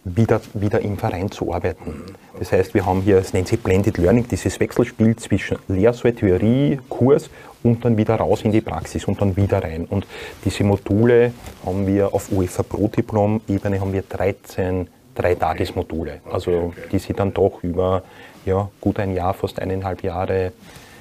[0.03, 2.05] wieder, wieder im Verein zu arbeiten.
[2.37, 6.79] Das heißt, wir haben hier, es nennt sich Blended Learning, dieses Wechselspiel zwischen Lehrsaal, Theorie,
[6.89, 7.29] Kurs
[7.63, 9.85] und dann wieder raus in die Praxis und dann wieder rein.
[9.85, 10.07] Und
[10.45, 11.33] diese Module
[11.65, 16.21] haben wir auf UEFA Pro Diplom Ebene haben wir 13 Dreitagesmodule.
[16.31, 18.03] Also die sie dann doch über
[18.45, 20.53] ja, gut ein Jahr, fast eineinhalb Jahre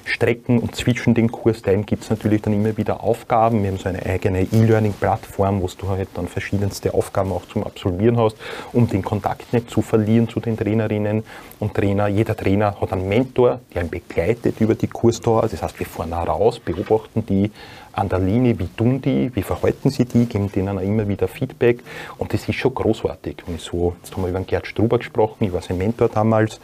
[0.09, 3.63] Strecken und zwischen den Kursteilen gibt es natürlich dann immer wieder Aufgaben.
[3.63, 8.17] Wir haben so eine eigene E-Learning-Plattform, wo du halt dann verschiedenste Aufgaben auch zum Absolvieren
[8.17, 8.35] hast,
[8.73, 11.23] um den Kontakt nicht zu verlieren zu den Trainerinnen
[11.59, 12.07] und Trainer.
[12.07, 15.47] Jeder Trainer hat einen Mentor, der ihn begleitet über die Kursdauer.
[15.47, 17.51] Das heißt, wir fahren raus, beobachten die
[17.93, 21.27] an der Linie, wie tun die, wie verhalten sie die, geben denen auch immer wieder
[21.27, 21.79] Feedback
[22.17, 23.43] und das ist schon großartig.
[23.47, 26.59] Und so, jetzt haben wir über den Gerd Struber gesprochen, ich war sein Mentor damals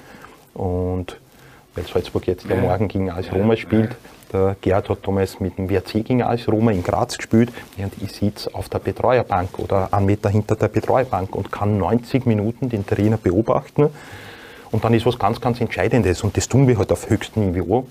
[0.53, 1.19] und
[1.76, 3.96] weil Salzburg jetzt ja morgen gegen AS Roma spielt.
[4.34, 8.12] Der Gerd hat damals mit dem WRC gegen AS Roma in Graz gespielt und ich
[8.12, 12.86] sitze auf der Betreuerbank oder einen Meter hinter der Betreuerbank und kann 90 Minuten den
[12.86, 13.90] Trainer beobachten.
[14.72, 17.86] Und dann ist was ganz, ganz Entscheidendes und das tun wir halt auf höchstem Niveau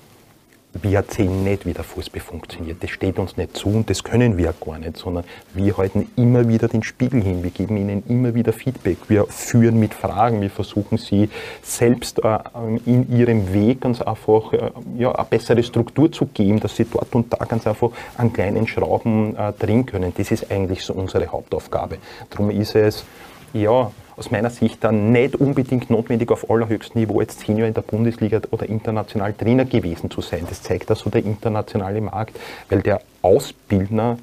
[0.83, 2.83] wir erzählen nicht, wie der Fußball funktioniert.
[2.83, 6.49] Das steht uns nicht zu und das können wir gar nicht, sondern wir halten immer
[6.49, 7.43] wieder den Spiegel hin.
[7.43, 8.99] Wir geben ihnen immer wieder Feedback.
[9.09, 10.41] Wir führen mit Fragen.
[10.41, 11.31] Wir versuchen sie
[11.63, 12.39] selbst äh,
[12.87, 17.15] in ihrem Weg ganz einfach äh, ja, eine bessere Struktur zu geben, dass sie dort
[17.15, 20.13] und da ganz einfach an kleinen Schrauben äh, drehen können.
[20.17, 21.99] Das ist eigentlich so unsere Hauptaufgabe.
[22.31, 23.05] Darum ist es,
[23.53, 27.83] ja, aus meiner Sicht dann nicht unbedingt notwendig auf allerhöchstem Niveau jetzt Senior in der
[27.83, 30.47] Bundesliga oder international Trainer gewesen zu sein.
[30.49, 34.19] Das zeigt also der internationale Markt, weil der Ausbildner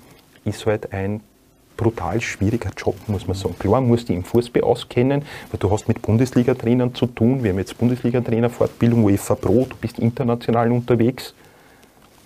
[0.45, 1.21] ist halt ein
[1.77, 3.55] brutal schwieriger Job, muss man sagen.
[3.57, 7.43] Klar, musst du im Fußball auskennen, weil du hast mit Bundesliga-Trainern zu tun.
[7.43, 11.33] Wir haben jetzt Bundesliga-Trainer-Fortbildung, UEFA Pro, du bist international unterwegs.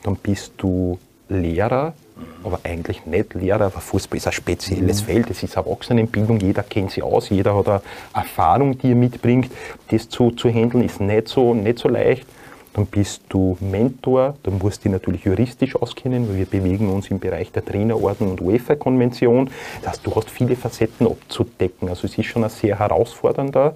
[0.03, 0.99] Dann bist du
[1.29, 1.93] Lehrer,
[2.43, 5.05] aber eigentlich nicht Lehrer, aber Fußball ist ein spezielles mhm.
[5.05, 7.81] Feld, es ist Erwachsenenbildung, jeder kennt sie aus, jeder hat eine
[8.13, 9.51] Erfahrung, die er mitbringt.
[9.89, 12.25] Das zu, zu handeln ist nicht so, nicht so leicht.
[12.73, 17.09] Dann bist du Mentor, dann musst du dich natürlich juristisch auskennen, weil wir bewegen uns
[17.09, 19.49] im Bereich der Trainerordnung und UEFA-Konvention.
[19.81, 21.87] Das heißt, du hast viele Facetten abzudecken.
[21.87, 23.75] Also es ist schon ein sehr herausfordernder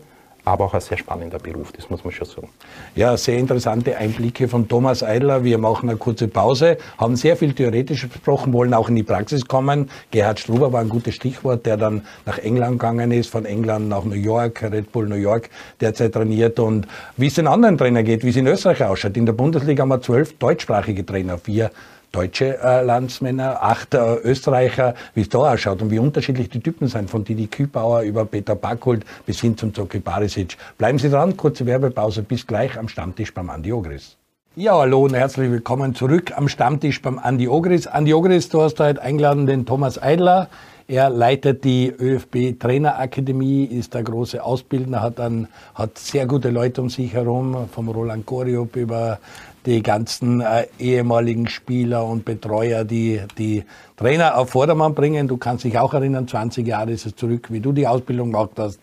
[0.49, 2.49] aber auch ein sehr spannender Beruf, das muss man schon sagen.
[2.95, 5.43] Ja, sehr interessante Einblicke von Thomas Eidler.
[5.43, 9.45] Wir machen eine kurze Pause, haben sehr viel theoretisch besprochen, wollen auch in die Praxis
[9.45, 9.89] kommen.
[10.11, 14.03] Gerhard Struber war ein gutes Stichwort, der dann nach England gegangen ist, von England nach
[14.03, 18.23] New York, Red Bull New York derzeit trainiert und wie es den anderen Trainern geht,
[18.23, 19.15] wie es in Österreich ausschaut.
[19.17, 21.71] In der Bundesliga haben wir zwölf deutschsprachige Trainer, vier
[22.11, 26.87] deutsche äh, Landsmänner, acht äh, Österreicher, wie es da ausschaut und wie unterschiedlich die Typen
[26.87, 30.57] sind, von Didi Kübauer über Peter Backholt bis hin zum Zoki Barisic.
[30.77, 34.15] Bleiben Sie dran, kurze Werbepause, bis gleich am Stammtisch beim Andi Ogris.
[34.55, 37.87] Ja, hallo und herzlich willkommen zurück am Stammtisch beim Andi Ogris.
[37.87, 40.49] Andi Ogris, du hast heute eingeladen den Thomas Eidler.
[40.89, 46.81] Er leitet die ÖFB Trainerakademie, ist der große Ausbildner, hat, dann, hat sehr gute Leute
[46.81, 49.19] um sich herum, vom Roland Goriop über
[49.65, 53.63] die ganzen äh, ehemaligen Spieler und Betreuer, die die
[53.97, 55.27] Trainer auf Vordermann bringen.
[55.27, 58.51] Du kannst dich auch erinnern, 20 Jahre ist es zurück, wie du die Ausbildung gemacht
[58.57, 58.79] hast.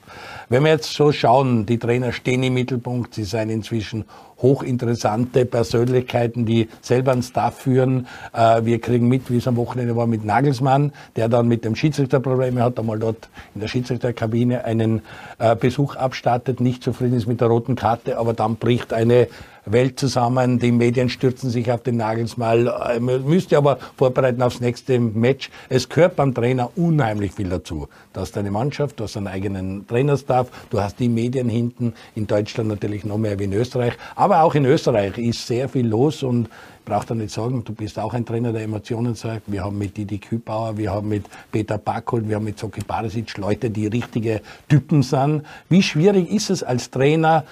[0.48, 4.04] Wenn wir jetzt so schauen, die Trainer stehen im Mittelpunkt, sie sind inzwischen
[4.42, 8.06] hochinteressante Persönlichkeiten, die selber einen Staff führen.
[8.34, 11.74] Äh, wir kriegen mit, wie es am Wochenende war mit Nagelsmann, der dann mit dem
[11.74, 15.02] Schiedsrichter Probleme hat, einmal dort in der Schiedsrichterkabine einen
[15.38, 19.28] äh, Besuch abstattet, nicht zufrieden ist mit der roten Karte, aber dann bricht eine
[19.66, 24.98] Welt zusammen, die Medien stürzen sich auf den Nagelsmann, äh, müsste aber vorbereiten aufs nächste
[24.98, 25.50] Match.
[25.68, 27.88] Es gehört beim Trainer unheimlich viel dazu.
[28.12, 32.26] Du hast deine Mannschaft, du hast einen eigenen Trainerstaff, du hast die Medien hinten, in
[32.26, 36.22] Deutschland natürlich noch mehr wie in Österreich, aber auch in Österreich ist sehr viel los
[36.22, 36.48] und
[36.86, 39.42] braucht er nicht sagen, du bist auch ein Trainer der Emotionen sagt.
[39.48, 43.36] Wir haben mit Didi Kübauer, wir haben mit Peter Backholt, wir haben mit Zoki Barisic
[43.36, 45.42] Leute, die richtige Typen sind.
[45.68, 47.44] Wie schwierig ist es als Trainer,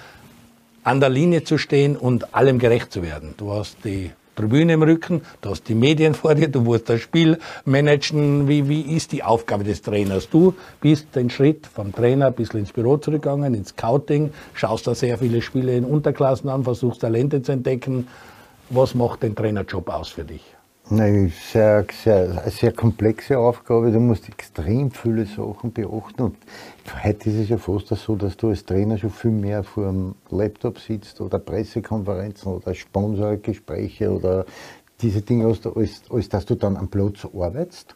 [0.85, 3.33] an der Linie zu stehen und allem gerecht zu werden.
[3.37, 7.01] Du hast die Tribüne im Rücken, du hast die Medien vor dir, du musst das
[7.01, 8.47] Spiel managen.
[8.47, 10.29] Wie, wie ist die Aufgabe des Trainers?
[10.29, 14.93] Du bist den Schritt vom Trainer ein bisschen ins Büro zurückgegangen, ins Scouting, schaust da
[14.93, 18.07] sehr viele Spiele in Unterklassen an, versuchst Talente zu entdecken.
[18.69, 20.43] Was macht den Trainerjob aus für dich?
[20.87, 23.91] Nein, sehr, sehr, eine sehr komplexe Aufgabe.
[23.91, 26.21] Du musst extrem viele Sachen beachten.
[26.21, 26.37] Und
[27.03, 30.13] heute ist es ja fast so, dass du als Trainer schon viel mehr vor dem
[30.29, 34.45] Laptop sitzt oder Pressekonferenzen oder Sponsorgespräche oder
[35.01, 37.95] diese Dinge hast, als, als dass du dann am Platz arbeitest.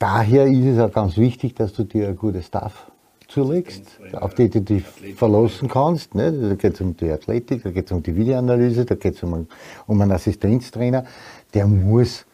[0.00, 2.90] Daher ist es auch ganz wichtig, dass du dir ein gutes Staff
[3.28, 4.84] zulegst, auf die du dich
[5.16, 6.14] verlassen kannst.
[6.14, 6.32] Ne?
[6.32, 9.22] Da geht es um die Athletik, da geht es um die Videoanalyse, da geht es
[9.22, 9.46] um,
[9.86, 11.04] um einen Assistenztrainer
[11.54, 12.24] der muss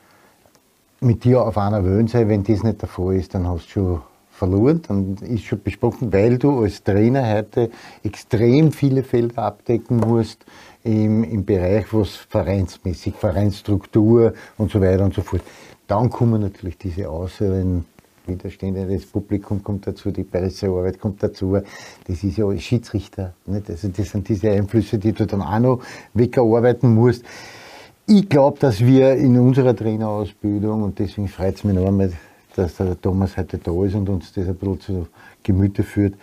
[1.00, 2.28] mit dir auf einer Wöhn sein.
[2.28, 6.12] Wenn das nicht der Fall ist, dann hast du schon verloren, dann ist schon besprochen,
[6.12, 7.70] weil du als Trainer heute
[8.02, 10.44] extrem viele Felder abdecken musst
[10.82, 15.42] im, im Bereich, was vereinsmäßig, Vereinsstruktur und so weiter und so fort.
[15.86, 17.84] Dann kommen natürlich diese äußeren
[18.26, 21.58] Das Publikum kommt dazu, die Pressearbeit kommt dazu,
[22.06, 23.34] das ist ja Schiedsrichter.
[23.44, 23.68] Nicht?
[23.68, 25.82] Also das sind diese Einflüsse, die du dann auch noch
[26.14, 27.22] wegarbeiten musst.
[28.06, 32.10] Ich glaube, dass wir in unserer Trainerausbildung, und deswegen freut es mich enorm,
[32.56, 35.06] dass der Thomas heute da ist und uns das ein bisschen zu
[35.42, 36.14] Gemüte führt,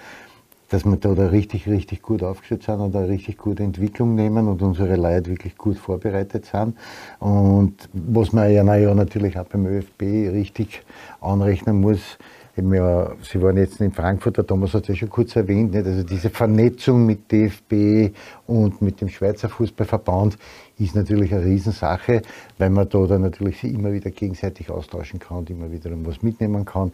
[0.71, 4.47] dass wir da, da richtig, richtig gut aufgestellt sind und eine richtig gute Entwicklung nehmen
[4.47, 6.77] und unsere Leute wirklich gut vorbereitet sind.
[7.19, 10.81] Und was man ja, ja natürlich auch beim ÖFB richtig
[11.19, 12.17] anrechnen muss,
[12.57, 15.85] ja, Sie waren jetzt in Frankfurt, der Thomas hat es ja schon kurz erwähnt, nicht?
[15.85, 18.13] also diese Vernetzung mit DFB
[18.45, 20.37] und mit dem Schweizer Fußballverband
[20.77, 22.21] ist natürlich eine Riesensache,
[22.57, 26.21] weil man da dann natürlich sich immer wieder gegenseitig austauschen kann und immer wieder was
[26.21, 26.91] mitnehmen kann.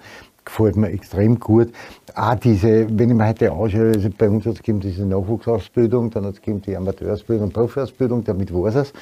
[0.47, 1.73] Gefällt mir extrem gut.
[2.15, 6.25] Auch diese, wenn ich mir heute anschaue, also bei uns hat es diese Nachwuchsausbildung, dann
[6.25, 8.93] hat es die Amateurausbildung, Profiausbildung, damit war es.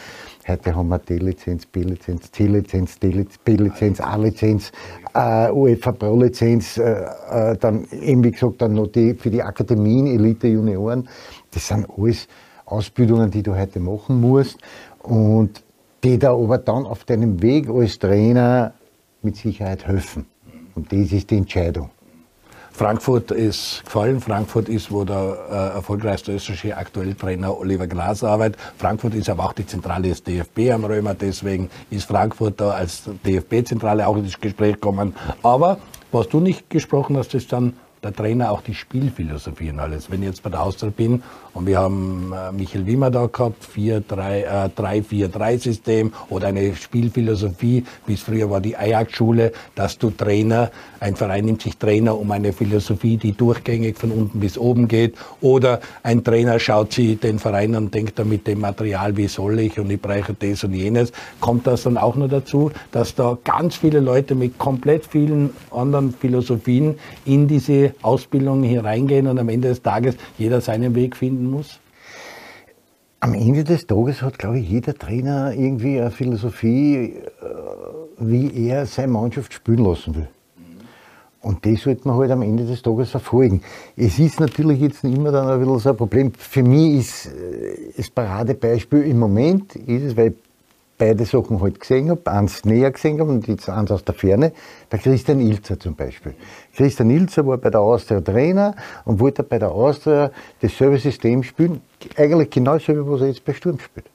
[0.48, 4.72] Heute haben wir D-Lizenz, B-Lizenz, C-Lizenz, B-Lizenz, A-Lizenz,
[5.14, 10.08] äh, UEFA Pro-Lizenz, äh, äh, dann eben wie gesagt dann noch die für die Akademien,
[10.08, 11.08] Elite, Junioren.
[11.52, 12.28] Das sind alles
[12.66, 14.58] Ausbildungen, die du heute machen musst
[15.04, 15.64] und
[16.04, 18.74] die da aber dann auf deinem Weg als Trainer
[19.22, 20.26] mit Sicherheit helfen.
[20.76, 21.90] Und das ist die Entscheidung.
[22.76, 24.20] Frankfurt ist gefallen.
[24.20, 28.60] Frankfurt ist, wo der äh, erfolgreichste österreichische aktuelle Trainer Oliver Glas arbeitet.
[28.78, 31.14] Frankfurt ist aber auch die Zentrale des DFB am Römer.
[31.14, 35.16] Deswegen ist Frankfurt da als DFB-Zentrale auch ins Gespräch gekommen.
[35.42, 35.78] Aber
[36.12, 40.12] was du nicht gesprochen hast, ist dann der Trainer auch die Spielphilosophie und alles.
[40.12, 43.64] Wenn ich jetzt bei der Austria bin und wir haben äh, Michael Wimmer da gehabt,
[43.76, 51.16] 3-4-3-System äh, oder eine Spielphilosophie, wie es früher war die Ajax-Schule, dass du Trainer, ein
[51.16, 55.80] Verein nimmt sich Trainer um eine Philosophie, die durchgängig von unten bis oben geht oder
[56.04, 59.60] ein Trainer schaut sich den Verein an und denkt da mit dem Material, wie soll
[59.60, 61.12] ich und ich brauche das und jenes.
[61.40, 66.14] Kommt das dann auch noch dazu, dass da ganz viele Leute mit komplett vielen anderen
[66.14, 66.96] Philosophien
[67.26, 71.80] in diese Ausbildung hier reingehen und am Ende des Tages jeder seinen Weg finden muss?
[73.20, 77.24] Am Ende des Tages hat, glaube ich, jeder Trainer irgendwie eine Philosophie, äh,
[78.20, 80.28] wie er seine Mannschaft spielen lassen will.
[81.42, 83.62] Und das sollte man halt am Ende des Tages verfolgen.
[83.96, 86.32] Es ist natürlich jetzt immer dann ein bisschen so ein Problem.
[86.34, 90.36] Für mich ist äh, das Paradebeispiel im Moment, ist es, weil ich
[90.98, 94.54] beide Sachen halt gesehen habe, eins näher gesehen habe und jetzt eins aus der Ferne,
[94.92, 96.34] der Christian Ilzer zum Beispiel.
[96.76, 101.82] Christian Ilzer war bei der Austria Trainer und wollte bei der Austria dasselbe System spielen,
[102.18, 104.08] eigentlich genau dasselbe, was er jetzt bei Sturm spielt.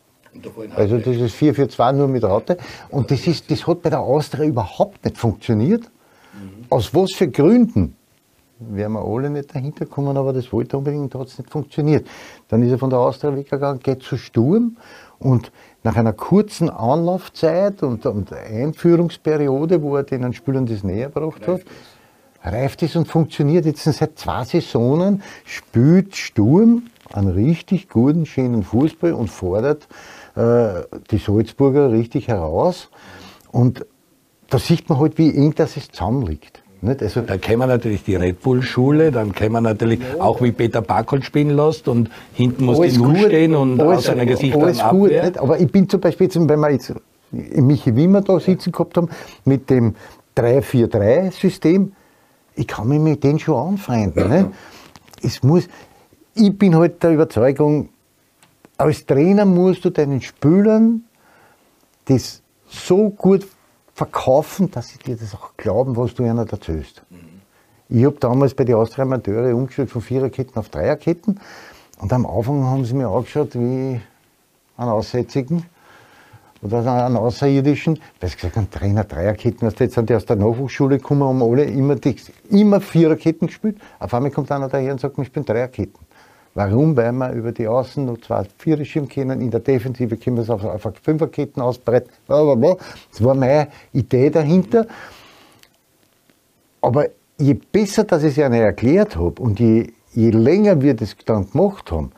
[0.77, 2.57] Also das ist 4-4-2 nur mit Raute.
[2.91, 5.91] Und das, ist, das hat bei der Austria überhaupt nicht funktioniert.
[6.69, 7.97] Aus was für Gründen?
[8.61, 12.07] Wären wir alle nicht dahinter gekommen, aber das wollte unbedingt, hat es nicht funktioniert.
[12.49, 14.77] Dann ist er von der Austria weggegangen, geht zu Sturm
[15.19, 15.51] und
[15.83, 21.63] nach einer kurzen Anlaufzeit und, und Einführungsperiode, wo er den Spielern das näher gebracht hat,
[22.43, 29.13] reift es und funktioniert jetzt seit zwei Saisonen, spielt Sturm einen richtig guten, schönen Fußball
[29.13, 29.89] und fordert
[30.37, 32.89] äh, die Salzburger richtig heraus.
[33.51, 33.85] Und
[34.49, 36.63] da sieht man halt, wie eng das zusammenliegt.
[36.83, 37.03] Nicht?
[37.03, 40.23] Also da kennen wir natürlich die Red Bull-Schule, dann kennen wir natürlich ja.
[40.23, 43.99] auch, wie Peter Barkold spielen lässt und hinten muss alles die Null stehen und alles,
[43.99, 45.39] aus seiner Gesicht Alles gut, nicht?
[45.39, 46.95] aber ich bin zum Beispiel, jetzt, wenn wir jetzt
[47.33, 49.11] Michi Wimmer da sitzen gehabt haben,
[49.45, 49.95] mit dem
[50.37, 51.93] 3-4-3-System,
[52.55, 54.29] ich kann mich mit denen schon anfreunden.
[54.29, 54.49] Nicht?
[55.23, 55.69] Es muss,
[56.35, 57.91] ich bin halt der Überzeugung,
[58.77, 61.05] als Trainer musst du deinen Spielern
[62.07, 63.47] das so gut
[63.95, 67.03] verkaufen, dass sie dir das auch glauben, was du ihnen erzählst.
[67.11, 67.41] Mhm.
[67.89, 71.41] Ich habe damals bei den Austria Amateure umgestellt von Viererketten auf Dreierketten
[71.99, 74.01] und am Anfang haben sie mir angeschaut wie
[74.77, 75.67] einen Aussätzigen
[76.63, 80.37] oder einen Außerirdischen, weil sie gesagt haben, Trainer Dreierketten, also jetzt sind die aus der
[80.37, 82.17] Nachwuchsschule gekommen, haben alle immer, die,
[82.51, 83.79] immer Viererketten gespielt.
[83.99, 86.01] Auf einmal kommt einer daher und sagt, ich bin Dreierketten.
[86.55, 86.97] Warum?
[86.97, 90.51] Weil wir über die Außen noch zwei Viererschirm können, in der Defensive können wir es
[90.51, 92.11] auf, auf Fünferketten ausbreiten.
[92.27, 92.77] Blablabla.
[93.11, 94.87] Das war meine Idee dahinter.
[96.81, 97.07] Aber
[97.39, 101.49] je besser, dass ich es ihnen erklärt habe und je, je länger wir das dann
[101.51, 102.11] gemacht haben,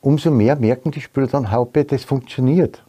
[0.00, 2.82] umso mehr merken die Spieler dann, Haupe, das funktioniert.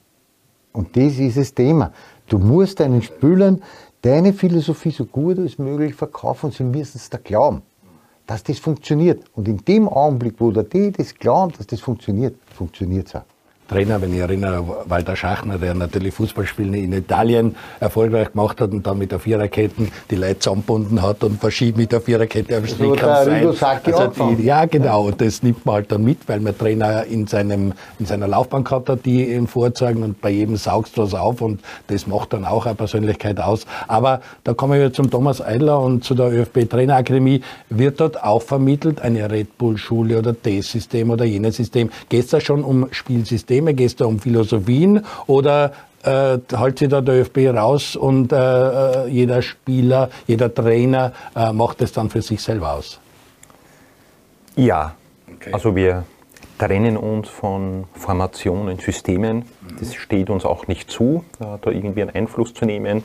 [0.79, 1.91] Und das ist das Thema.
[2.27, 3.61] Du musst deinen Spielern
[4.01, 7.61] deine Philosophie so gut als möglich verkaufen und sie müssen es da glauben
[8.29, 9.23] dass das funktioniert.
[9.33, 13.23] Und in dem Augenblick, wo der die das glauben, dass das funktioniert, funktioniert es auch.
[13.69, 18.85] Trainer, wenn ich erinnere, Walter Schachner, der natürlich Fußballspiele in Italien erfolgreich gemacht hat und
[18.85, 23.03] dann mit der Viererketten die Leute zusammengebunden hat und verschieden mit der Viererkette am Strick
[23.03, 25.11] also die, Ja, genau.
[25.11, 28.89] Das nimmt man halt dann mit, weil man Trainer in, seinem, in seiner Laufbahn gehabt
[28.89, 32.45] hat, die ihm vorzeigen und bei jedem saugst du was auf und das macht dann
[32.45, 33.67] auch eine Persönlichkeit aus.
[33.87, 37.41] Aber da kommen wir zum Thomas Eidler und zu der ÖFB Trainerakademie.
[37.69, 41.91] Wird dort auch vermittelt eine Red Bull Schule oder das System oder jenes System?
[42.09, 43.58] Geht es da schon um Spielsystem?
[43.59, 43.73] Systeme?
[43.73, 48.35] Geht es da um Philosophien oder äh, halt sich da der ÖFB raus und äh,
[48.37, 52.99] äh, jeder Spieler, jeder Trainer äh, macht es dann für sich selber aus?
[54.55, 54.95] Ja,
[55.33, 55.51] okay.
[55.53, 56.05] also wir
[56.57, 59.45] trennen uns von Formationen, Systemen.
[59.79, 63.03] Das steht uns auch nicht zu, da irgendwie einen Einfluss zu nehmen.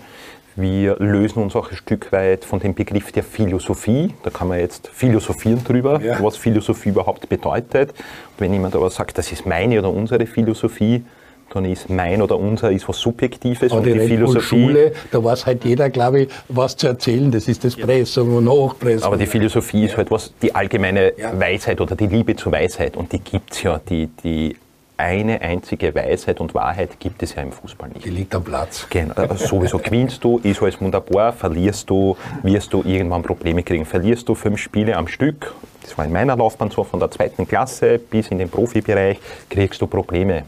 [0.56, 4.14] Wir lösen uns auch ein Stück weit von dem Begriff der Philosophie.
[4.22, 6.22] Da kann man jetzt philosophieren drüber, ja.
[6.22, 7.90] was Philosophie überhaupt bedeutet.
[7.90, 11.04] Und wenn jemand aber sagt, das ist meine oder unsere Philosophie,
[11.52, 13.70] dann ist mein oder unser ist was Subjektives.
[13.72, 14.40] Aber und die, Philosophie.
[14.40, 17.30] Schule, da weiß halt jeder, glaube ich, was zu erzählen.
[17.30, 19.06] Das ist das Pressung und Hochpressung.
[19.06, 21.38] Aber die Philosophie ist halt was, die allgemeine ja.
[21.38, 22.96] Weisheit oder die Liebe zur Weisheit.
[22.96, 24.56] Und die gibt es ja, die, die
[24.96, 28.04] eine einzige Weisheit und Wahrheit gibt es ja im Fußball nicht.
[28.04, 28.86] Die liegt am Platz.
[28.88, 33.84] Genau, sowieso gewinnst du, ist alles wunderbar, verlierst du, wirst du irgendwann Probleme kriegen.
[33.84, 37.46] Verlierst du fünf Spiele am Stück, das war in meiner Laufbahn so, von der zweiten
[37.46, 39.18] Klasse bis in den Profibereich,
[39.50, 40.44] kriegst du Probleme.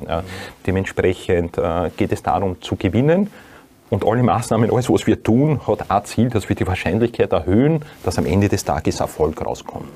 [0.66, 3.30] Dementsprechend äh, geht es darum zu gewinnen.
[3.90, 7.84] Und alle Maßnahmen, alles, was wir tun, hat ein Ziel, dass wir die Wahrscheinlichkeit erhöhen,
[8.02, 9.88] dass am Ende des Tages Erfolg rauskommt.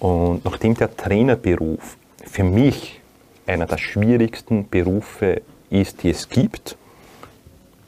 [0.00, 3.00] Und nachdem der Trainerberuf für mich
[3.46, 6.76] einer der schwierigsten Berufe ist, die es gibt.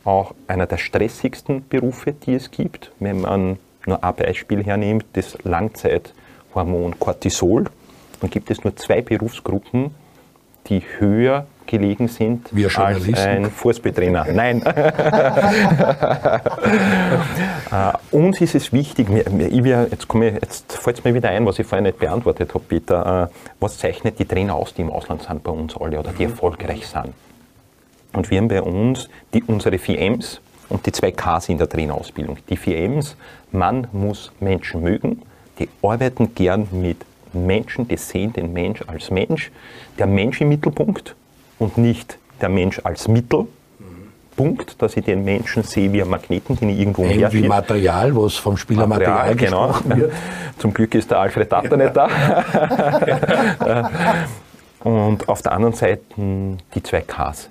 [0.04, 2.92] Auch einer der stressigsten Berufe, die es gibt.
[2.98, 7.66] Wenn man nur ein Beispiel hernimmt, das Langzeithormon Cortisol,
[8.20, 9.94] dann gibt es nur zwei Berufsgruppen,
[10.66, 14.26] die höher gelegen sind als ein Fußballtrainer.
[14.32, 14.62] Nein.
[17.70, 20.08] uh, uns ist es wichtig, ich jetzt,
[20.42, 23.28] jetzt fällt es mir wieder ein, was ich vorher nicht beantwortet habe, Peter.
[23.30, 26.24] Uh, was zeichnet die Trainer aus, die im Ausland sind bei uns alle oder die
[26.24, 26.32] mhm.
[26.32, 27.14] erfolgreich sind?
[28.12, 30.18] Und wir haben bei uns die, unsere 4
[30.70, 32.38] und die zwei Ks in der Trainerausbildung.
[32.48, 33.02] Die 4
[33.52, 35.22] man muss Menschen mögen,
[35.58, 39.50] die arbeiten gern mit Menschen, die sehen den Mensch als Mensch,
[39.98, 41.14] der Mensch im Mittelpunkt
[41.58, 43.46] und nicht der Mensch als Mittel.
[44.36, 47.42] Punkt, dass ich den Menschen sehe wie ein Magneten, den ich irgendwo umherschieße.
[47.42, 49.96] Wie Material, was vom Spieler Material, Material genau.
[49.96, 50.12] wird.
[50.58, 52.08] Zum Glück ist der Alfred Tatter nicht da.
[54.84, 57.50] Und auf der anderen Seite die zwei Ks.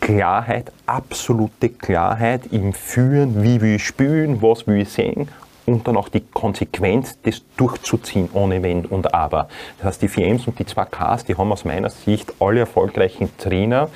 [0.00, 5.28] Klarheit, absolute Klarheit im Führen, wie will ich spielen, was will ich sehen
[5.66, 9.48] und dann auch die Konsequenz, das durchzuziehen ohne Wenn und Aber.
[9.78, 13.88] Das heißt, die 4Ms und die 2Ks, die haben aus meiner Sicht alle erfolgreichen Trainer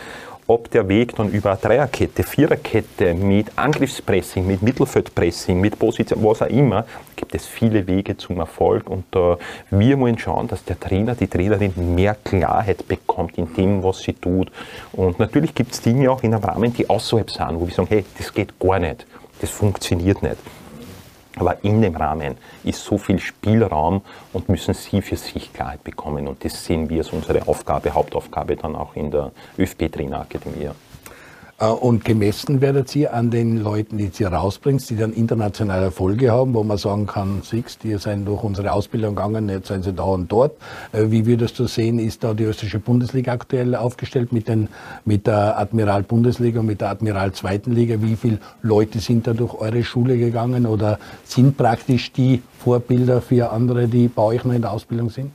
[0.50, 6.42] ob der Weg dann über eine Dreierkette, Viererkette, mit Angriffspressing, mit Mittelfeldpressing, mit Position, was
[6.42, 9.36] auch immer, gibt es viele Wege zum Erfolg und äh,
[9.70, 14.14] wir wollen schauen, dass der Trainer, die Trainerin mehr Klarheit bekommt in dem, was sie
[14.14, 14.50] tut.
[14.90, 17.88] Und natürlich gibt es Dinge auch in einem Rahmen, die außerhalb sind, wo wir sagen,
[17.88, 19.06] hey, das geht gar nicht,
[19.40, 20.36] das funktioniert nicht.
[21.36, 24.02] Aber in dem Rahmen ist so viel Spielraum
[24.32, 26.26] und müssen Sie für sich Klarheit bekommen.
[26.26, 30.64] Und das sehen wir als unsere Aufgabe, Hauptaufgabe dann auch in der ÖFB-Trainerakademie.
[30.64, 30.89] Äh,
[31.66, 36.54] und gemessen werdet ihr an den Leuten, die ihr rausbringt, die dann internationale Erfolge haben,
[36.54, 40.04] wo man sagen kann, siehst, die sind durch unsere Ausbildung gegangen, jetzt sind sie da
[40.04, 40.56] und dort.
[40.92, 44.68] Äh, wie würdest du sehen, ist da die österreichische Bundesliga aktuell aufgestellt mit, den,
[45.04, 48.00] mit der Admiral Bundesliga und mit der Admiral Zweiten Liga?
[48.00, 53.50] Wie viele Leute sind da durch eure Schule gegangen oder sind praktisch die Vorbilder für
[53.50, 55.32] andere, die bei euch noch in der Ausbildung sind?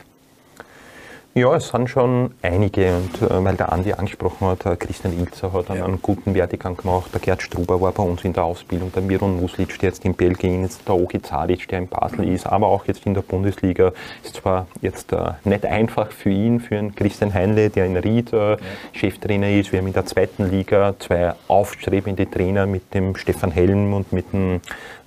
[1.38, 5.52] Ja, es sind schon einige und äh, weil der Andi angesprochen hat, äh, Christian Ilzer
[5.52, 5.86] hat einen, ja.
[5.86, 9.42] einen guten Werdegang gemacht, der Gerd Struber war bei uns in der Ausbildung, der Miron
[9.42, 12.86] Muslic, der jetzt in Belgien ist, der Ogi Zadic, der in Basel ist, aber auch
[12.86, 13.92] jetzt in der Bundesliga.
[14.24, 18.32] Ist zwar jetzt äh, nicht einfach für ihn, für einen Christian Heinle, der in Ried
[18.32, 18.58] äh, ja.
[18.94, 19.74] Cheftrainer ist.
[19.74, 24.32] Wir haben in der zweiten Liga zwei aufstrebende Trainer mit dem Stefan Helm und mit
[24.32, 24.62] dem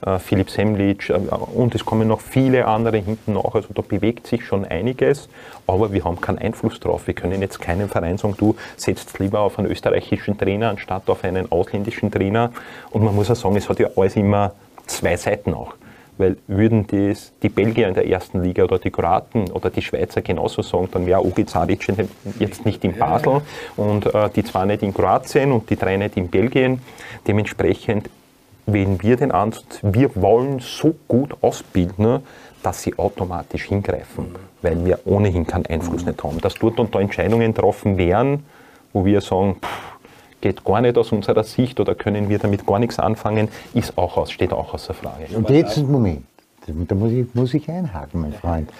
[0.05, 3.55] äh, Philipp Semlic äh, und es kommen noch viele andere hinten nach.
[3.55, 5.29] Also da bewegt sich schon einiges,
[5.67, 7.07] aber wir haben keinen Einfluss drauf.
[7.07, 11.25] Wir können jetzt keinem Verein sagen, du setzt lieber auf einen österreichischen Trainer anstatt auf
[11.25, 12.53] einen ausländischen Trainer.
[12.91, 14.53] Und man muss auch sagen, es hat ja alles immer
[14.87, 15.75] zwei Seiten auch.
[16.17, 20.21] Weil würden das die Belgier in der ersten Liga oder die Kroaten oder die Schweizer
[20.21, 21.87] genauso sagen, dann wäre Ugi Zadic
[22.41, 23.43] jetzt nicht in Basel
[23.77, 26.81] und äh, die zwei nicht in Kroatien und die drei nicht in Belgien.
[27.27, 28.11] Dementsprechend
[28.73, 32.21] wählen wir den Ansatz, wir wollen so gut ausbilden,
[32.62, 36.41] dass sie automatisch hingreifen, weil wir ohnehin keinen Einfluss nicht haben.
[36.41, 38.45] Dass dort und da Entscheidungen getroffen werden,
[38.93, 39.99] wo wir sagen, pff,
[40.41, 44.16] geht gar nicht aus unserer Sicht oder können wir damit gar nichts anfangen, ist auch
[44.16, 45.27] aus, steht auch außer Frage.
[45.37, 46.25] Und jetzt, Moment,
[46.66, 48.71] da muss ich, muss ich einhaken, mein Freund.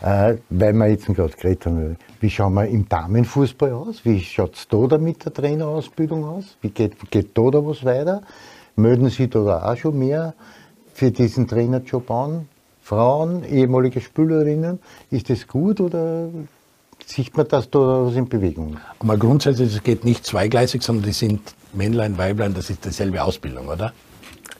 [0.00, 4.04] Äh, weil wir jetzt gerade geredet haben, wie schauen wir im Damenfußball aus?
[4.04, 6.56] Wie schaut es da, da mit der Trainerausbildung aus?
[6.60, 8.22] Wie geht, geht da, da was weiter?
[8.76, 10.34] Mögen Sie da auch schon mehr
[10.92, 12.48] für diesen Trainerjob an?
[12.82, 14.78] Frauen, ehemalige Spülerinnen,
[15.10, 16.28] ist das gut oder
[17.06, 21.12] sieht man, dass da was in Bewegung Aber grundsätzlich, es geht nicht zweigleisig, sondern die
[21.12, 23.92] sind Männlein, Weiblein, das ist dieselbe Ausbildung, oder?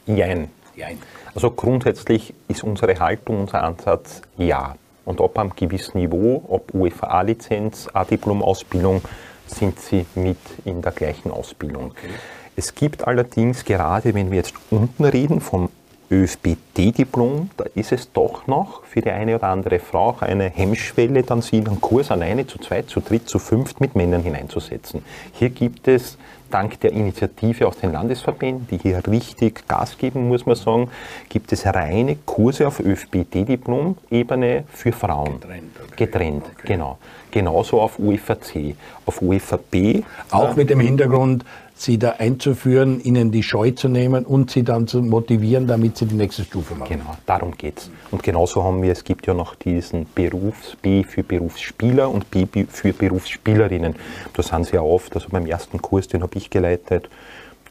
[0.07, 0.49] Jein.
[0.77, 0.99] Jein.
[1.35, 4.77] Also grundsätzlich ist unsere Haltung, unser Ansatz ja.
[5.05, 9.03] Und ob am gewissen Niveau, ob UEFA-Lizenz, A-Diplom-Ausbildung,
[9.47, 11.91] sind sie mit in der gleichen Ausbildung.
[11.91, 12.09] Okay.
[12.57, 15.69] Es gibt allerdings, gerade wenn wir jetzt unten reden, vom
[16.11, 21.23] ÖFBD-Diplom, da ist es doch noch für die eine oder andere Frau auch eine Hemmschwelle,
[21.23, 25.03] dann sie in einen Kurs alleine zu zweit, zu dritt, zu fünft mit Männern hineinzusetzen.
[25.33, 26.19] Hier gibt es
[26.51, 30.89] dank der Initiative aus den Landesverbänden, die hier richtig Gas geben, muss man sagen,
[31.29, 35.41] gibt es reine Kurse auf ÖFBD-Diplom-Ebene für Frauen.
[35.41, 35.97] Getrennt.
[35.97, 36.67] Getrennt, okay.
[36.67, 36.99] genau.
[37.33, 38.77] Genauso auf UFAC.
[39.07, 40.05] Auf UFAB.
[40.31, 41.45] Auch mit dem Hintergrund,
[41.85, 46.07] sie da einzuführen, ihnen die Scheu zu nehmen und sie dann zu motivieren, damit sie
[46.07, 46.99] die nächste Stufe machen.
[46.99, 47.91] Genau, darum geht es.
[48.11, 52.47] Und genauso haben wir, es gibt ja noch diesen Berufs B für Berufsspieler und B
[52.69, 53.95] für Berufsspielerinnen.
[54.33, 57.09] Da sind sie ja oft, also beim ersten Kurs, den habe ich geleitet,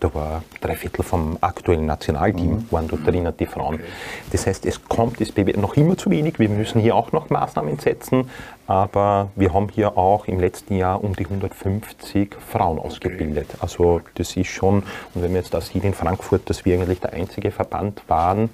[0.03, 2.65] da war drei Viertel vom aktuellen Nationalteam, mhm.
[2.71, 3.75] waren dort drinnen die Frauen.
[3.75, 3.83] Okay.
[4.33, 6.39] Das heißt, es kommt, es noch immer zu wenig.
[6.39, 8.29] Wir müssen hier auch noch Maßnahmen setzen,
[8.67, 13.47] aber wir haben hier auch im letzten Jahr um die 150 Frauen ausgebildet.
[13.59, 14.83] Also das ist schon,
[15.13, 18.49] und wenn man jetzt da sieht in Frankfurt, dass wir eigentlich der einzige Verband waren,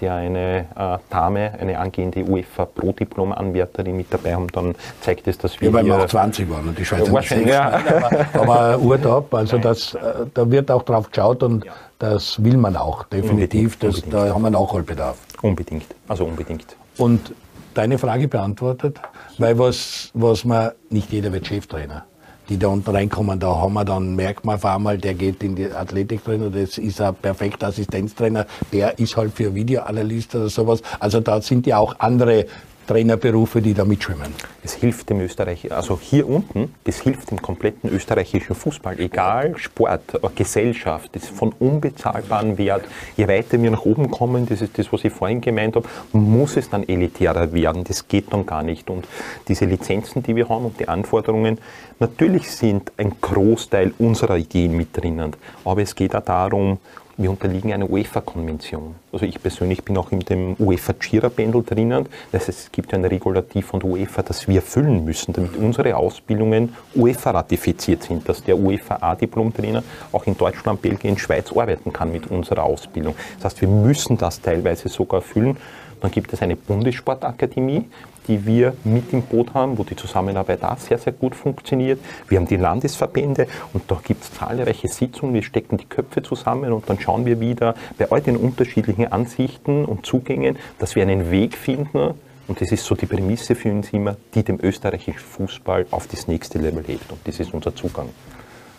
[0.00, 5.60] der eine äh, Dame, eine angehende UEFA Pro-Diplom-Anwärterin mit dabei haben, dann zeigt es, dass
[5.60, 5.68] wir.
[5.68, 7.70] Ja, weil wir auch 20 waren und die Schweizer wahrscheinlich, ja.
[8.34, 11.72] aber, aber Urt ab, also das, äh, da wird auch drauf geschaut und ja.
[11.98, 13.74] das will man auch, definitiv.
[13.74, 14.14] Unbedingt, das, unbedingt.
[14.14, 15.18] Da haben wir Nachholbedarf.
[15.42, 16.76] Unbedingt, also unbedingt.
[16.96, 17.32] Und
[17.78, 19.00] deine Frage beantwortet,
[19.38, 22.04] weil was, was man, nicht jeder wird Cheftrainer.
[22.48, 23.38] die da unten reinkommen.
[23.38, 26.78] Da haben wir dann, merkt man auf einmal, der geht in die Athletik drin, das
[26.78, 30.82] ist ein perfekter Assistenztrainer, der ist halt für Videoanalyst oder sowas.
[30.98, 32.46] Also da sind ja auch andere
[32.88, 34.32] Trainerberufe, die da mitschwimmen.
[34.64, 40.18] Es hilft dem Österreich, also hier unten, das hilft dem kompletten österreichischen Fußball, egal Sport,
[40.34, 42.86] Gesellschaft, das ist von unbezahlbarem Wert.
[43.16, 46.56] Je weiter wir nach oben kommen, das ist das, was ich vorhin gemeint habe, muss
[46.56, 47.84] es dann elitärer werden.
[47.84, 48.88] Das geht dann gar nicht.
[48.88, 49.06] Und
[49.48, 51.58] diese Lizenzen, die wir haben und die Anforderungen,
[51.98, 55.36] natürlich sind ein Großteil unserer Ideen mit drinnen.
[55.62, 56.78] Aber es geht auch darum,
[57.18, 58.94] wir unterliegen einer UEFA-Konvention.
[59.12, 62.06] Also ich persönlich bin auch in dem UEFA-Jira-Pendel drinnen.
[62.30, 66.76] Das heißt, es gibt ein Regulativ von UEFA, das wir erfüllen müssen, damit unsere Ausbildungen
[66.94, 73.16] UEFA-ratifiziert sind, dass der UEFA-A-Diplom-Trainer auch in Deutschland, Belgien, Schweiz arbeiten kann mit unserer Ausbildung.
[73.38, 75.56] Das heißt, wir müssen das teilweise sogar erfüllen.
[76.00, 77.86] Dann gibt es eine Bundessportakademie,
[78.28, 81.98] die wir mit im Boot haben, wo die Zusammenarbeit auch sehr, sehr gut funktioniert.
[82.28, 85.34] Wir haben die Landesverbände und da gibt es zahlreiche Sitzungen.
[85.34, 89.84] Wir stecken die Köpfe zusammen und dann schauen wir wieder bei all den unterschiedlichen Ansichten
[89.84, 92.14] und Zugängen, dass wir einen Weg finden,
[92.48, 96.28] und das ist so die Prämisse für uns immer, die dem österreichischen Fußball auf das
[96.28, 97.12] nächste Level hebt.
[97.12, 98.08] Und das ist unser Zugang.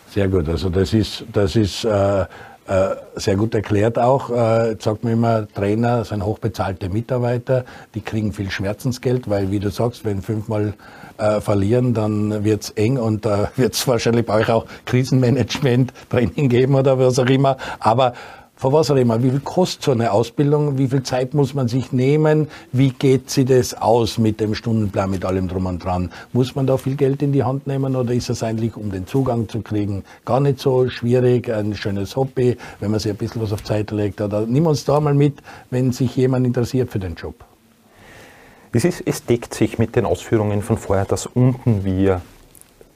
[0.08, 0.48] Sehr gut.
[0.48, 2.24] Also das ist, das ist äh,
[3.16, 4.30] sehr gut erklärt auch.
[4.30, 7.64] Äh, jetzt sagt man immer, Trainer sind hochbezahlte Mitarbeiter,
[7.94, 10.74] die kriegen viel Schmerzensgeld, weil, wie du sagst, wenn fünfmal
[11.18, 16.48] äh, verlieren, dann wird's eng und da äh, wird's wahrscheinlich bei euch auch Krisenmanagement, Training
[16.48, 17.56] geben oder was auch immer.
[17.78, 18.14] Aber
[18.60, 20.76] Frau Wasserremer, wie viel kostet so eine Ausbildung?
[20.76, 22.46] Wie viel Zeit muss man sich nehmen?
[22.72, 26.12] Wie geht sie das aus mit dem Stundenplan, mit allem drum und dran?
[26.34, 29.06] Muss man da viel Geld in die Hand nehmen oder ist es eigentlich, um den
[29.06, 31.50] Zugang zu kriegen, gar nicht so schwierig?
[31.50, 34.20] Ein schönes Hobby, wenn man sich ein bisschen was auf Zeit legt?
[34.20, 35.38] Oder nimm uns da mal mit,
[35.70, 37.36] wenn sich jemand interessiert für den Job.
[38.74, 42.20] Es, ist, es deckt sich mit den Ausführungen von vorher, dass unten wir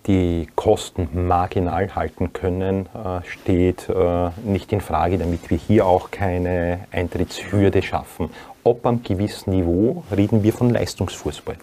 [0.07, 6.11] die Kosten marginal halten können, äh, steht äh, nicht in Frage, damit wir hier auch
[6.11, 8.31] keine Eintrittshürde schaffen.
[8.65, 11.57] Ob am gewissen Niveau reden wir von Leistungsfußball.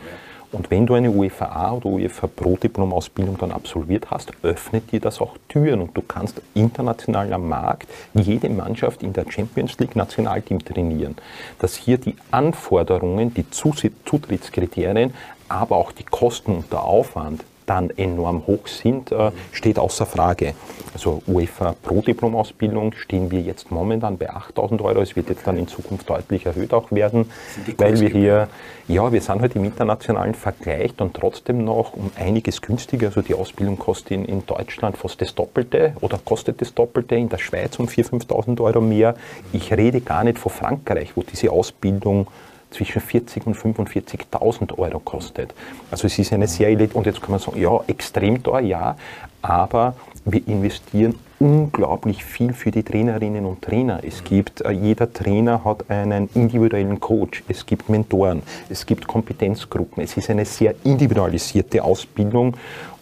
[0.52, 5.00] Und wenn du eine UEFA oder UEFA Pro Diplom Ausbildung dann absolviert hast, öffnet dir
[5.00, 9.96] das auch Türen und du kannst international am Markt jede Mannschaft in der Champions League
[9.96, 11.16] Nationalteam trainieren.
[11.60, 15.14] Dass hier die Anforderungen, die Zutrittskriterien,
[15.48, 20.54] aber auch die Kosten und der Aufwand dann enorm hoch sind, äh, steht außer Frage.
[20.94, 25.02] Also UEFA Pro-Diplom-Ausbildung stehen wir jetzt momentan bei 8000 Euro.
[25.02, 27.32] Es wird jetzt dann in Zukunft deutlich erhöht auch werden,
[27.78, 28.48] weil wir hier,
[28.88, 33.08] ja, wir sind halt im internationalen Vergleich dann trotzdem noch um einiges günstiger.
[33.08, 37.30] Also die Ausbildung kostet in, in Deutschland fast das Doppelte oder kostet das Doppelte, in
[37.30, 39.16] der Schweiz um 4.000, 5.000 Euro mehr.
[39.54, 42.28] Ich rede gar nicht von Frankreich, wo diese Ausbildung
[42.72, 45.54] zwischen 40 und 45.000 Euro kostet.
[45.92, 48.96] Also es ist eine sehr, und jetzt kann man sagen, ja, extrem teuer, ja,
[49.42, 49.96] aber
[50.26, 54.02] wir investieren unglaublich viel für die Trainerinnen und Trainer.
[54.04, 60.04] Es gibt, äh, jeder Trainer hat einen individuellen Coach, es gibt Mentoren, es gibt Kompetenzgruppen,
[60.04, 62.56] es ist eine sehr individualisierte Ausbildung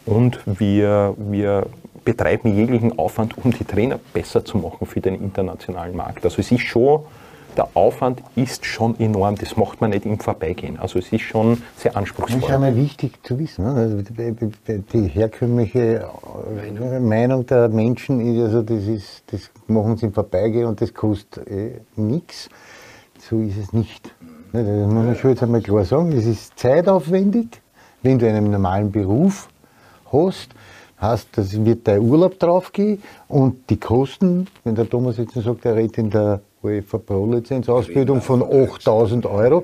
[0.06, 1.68] und wir, wir
[2.06, 6.24] betreiben jeglichen Aufwand, um die Trainer besser zu machen für den internationalen Markt.
[6.24, 7.02] Also es ist schon
[7.58, 9.36] der Aufwand ist schon enorm.
[9.36, 10.80] Das macht man nicht im Vorbeigehen.
[10.80, 12.42] Also es ist schon sehr anspruchsvoll.
[12.42, 13.66] Das ist einmal wichtig zu wissen.
[13.66, 13.74] Ne?
[13.74, 13.98] Also
[14.94, 16.08] die herkömmliche
[16.56, 20.94] äh, Meinung der Menschen ist, also das, ist, das machen sie im Vorbeigehen und das
[20.94, 22.50] kostet eh nichts.
[23.20, 24.14] So ist es nicht.
[24.52, 26.12] Das muss man schon jetzt einmal klar sagen.
[26.12, 27.62] Das ist zeitaufwendig,
[28.02, 29.50] wenn du einen normalen Beruf
[30.12, 30.50] hast
[31.02, 35.76] heißt, das wird dein Urlaub draufgehen und die Kosten, wenn der Thomas jetzt sagt, er
[35.76, 39.64] redet in der UEFA Pro Lizenz Ausbildung von 8000 Euro,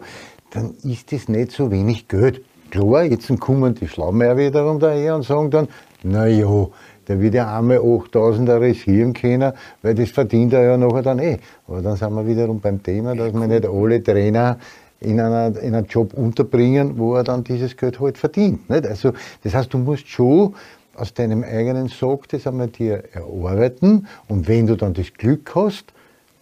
[0.52, 2.42] dann ist das nicht so wenig Geld.
[2.72, 5.68] Klar, jetzt kommen die Schlaumeier wiederum daher und sagen dann,
[6.04, 6.68] naja,
[7.08, 11.38] der wird ja einmal 8000 riskieren können, weil das verdient er ja nachher dann eh.
[11.68, 14.58] Aber dann sind wir wiederum beim Thema, dass wir nicht alle Trainer
[15.00, 18.70] in, einer, in einen Job unterbringen, wo er dann dieses Geld halt verdient.
[18.70, 18.88] Nicht?
[18.88, 20.56] Also, das heißt, du musst schon
[20.96, 25.94] aus deinem eigenen Sog das einmal dir erarbeiten und wenn du dann das Glück hast,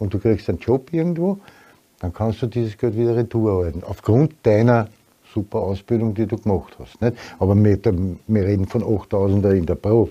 [0.04, 1.40] und du kriegst einen Job irgendwo,
[2.00, 3.84] dann kannst du dieses Geld wieder retour erhalten.
[3.88, 4.90] Aufgrund deiner
[5.34, 7.02] super Ausbildung, die du gemacht hast.
[7.02, 7.16] Nicht?
[7.40, 7.80] Aber wir,
[8.28, 10.10] wir reden von 8000er in der Pro.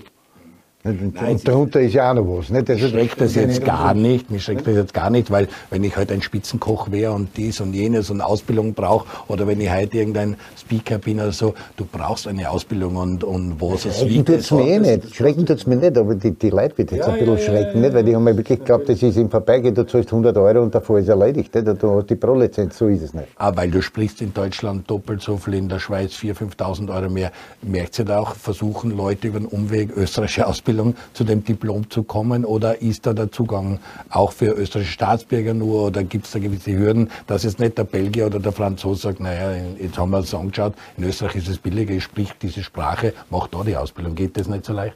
[0.85, 2.49] Und darunter ist ja auch noch was.
[2.49, 2.69] Nicht?
[2.69, 4.29] Also schreckt das jetzt gar nicht.
[4.29, 7.61] Mich schreckt das jetzt gar nicht, weil wenn ich halt ein Spitzenkoch wäre und dies
[7.61, 11.85] und jenes und Ausbildung brauche oder wenn ich heute irgendein Speaker bin oder so, du
[11.89, 14.15] brauchst eine Ausbildung und, und was es wie.
[14.15, 15.15] Schrecken tut's mir eh nicht.
[15.15, 17.75] Schrecken tut's mir nicht, aber die, die Leute wird jetzt ja, ein bisschen ja, schrecken,
[17.75, 17.93] ja, nicht?
[17.93, 20.75] Weil die haben mir wirklich geglaubt, das ist im Vorbeigehen, du zahlst 100 Euro und
[20.75, 21.55] davor ist erledigt.
[21.55, 21.81] Nicht?
[21.81, 23.27] Du hast die Pro-Lizenz, so ist es nicht.
[23.37, 27.09] Ah, weil du sprichst in Deutschland doppelt so viel, in der Schweiz 4.000, 5.000 Euro
[27.09, 27.31] mehr.
[27.61, 30.72] Merkt ihr da auch, versuchen Leute über den Umweg österreichische Ausbildung
[31.13, 35.87] zu dem Diplom zu kommen oder ist da der Zugang auch für österreichische Staatsbürger nur
[35.87, 39.19] oder gibt es da gewisse Hürden, dass jetzt nicht der Belgier oder der Franzose sagt,
[39.19, 43.13] naja, jetzt haben wir es angeschaut, in Österreich ist es billiger, ich sprich diese Sprache,
[43.29, 44.15] mach da die Ausbildung.
[44.15, 44.95] Geht das nicht so leicht?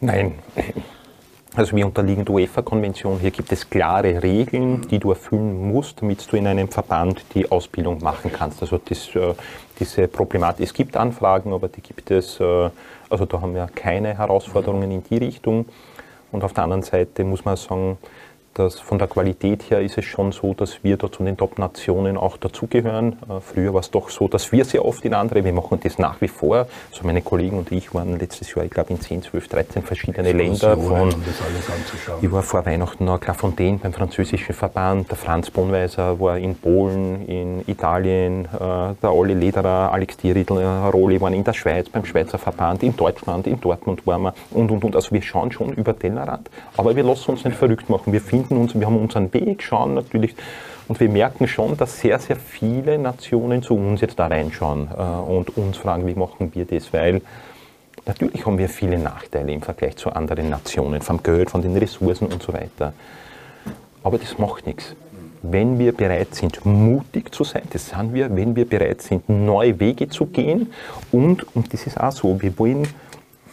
[0.00, 0.34] Nein.
[1.56, 3.20] Also wir unterliegen der UEFA-Konvention.
[3.20, 7.48] Hier gibt es klare Regeln, die du erfüllen musst, damit du in einem Verband die
[7.48, 8.60] Ausbildung machen kannst.
[8.60, 9.34] Also das, äh,
[9.78, 12.70] diese Problematik, es gibt Anfragen, aber die gibt es, äh,
[13.14, 15.66] also da haben wir keine Herausforderungen in die Richtung.
[16.32, 17.96] Und auf der anderen Seite muss man sagen,
[18.54, 22.16] dass von der Qualität her ist es schon so, dass wir da zu den Top-Nationen
[22.16, 23.16] auch dazugehören.
[23.28, 25.98] Äh, früher war es doch so, dass wir sehr oft in andere, wir machen das
[25.98, 26.66] nach wie vor.
[26.90, 30.32] Also meine Kollegen und ich waren letztes Jahr, ich glaube, in 10, 12, 13 verschiedene
[30.32, 30.76] Länder.
[30.76, 31.14] Von,
[32.22, 37.26] ich war vor Weihnachten noch Clairefontaine beim französischen Verband, der Franz Bonweiser war in Polen,
[37.26, 38.58] in Italien, äh,
[39.02, 42.96] der Olli Lederer, Alex Dieridl, äh, Roli waren in der Schweiz beim Schweizer Verband, in
[42.96, 44.96] Deutschland, in Dortmund waren wir und, und, und.
[44.96, 48.12] Also wir schauen schon über Tellerrand, aber wir lassen uns nicht verrückt machen.
[48.12, 50.34] Wir finden finden uns, wir haben unseren Weg, schauen natürlich
[50.88, 55.02] und wir merken schon, dass sehr, sehr viele Nationen zu uns jetzt da reinschauen äh,
[55.02, 57.22] und uns fragen, wie machen wir das, weil
[58.06, 62.26] natürlich haben wir viele Nachteile im Vergleich zu anderen Nationen, vom Geld, von den Ressourcen
[62.26, 62.92] und so weiter.
[64.02, 64.94] Aber das macht nichts.
[65.42, 69.78] Wenn wir bereit sind, mutig zu sein, das sind wir, wenn wir bereit sind, neue
[69.78, 70.72] Wege zu gehen
[71.12, 72.88] und, und das ist auch so, wir wollen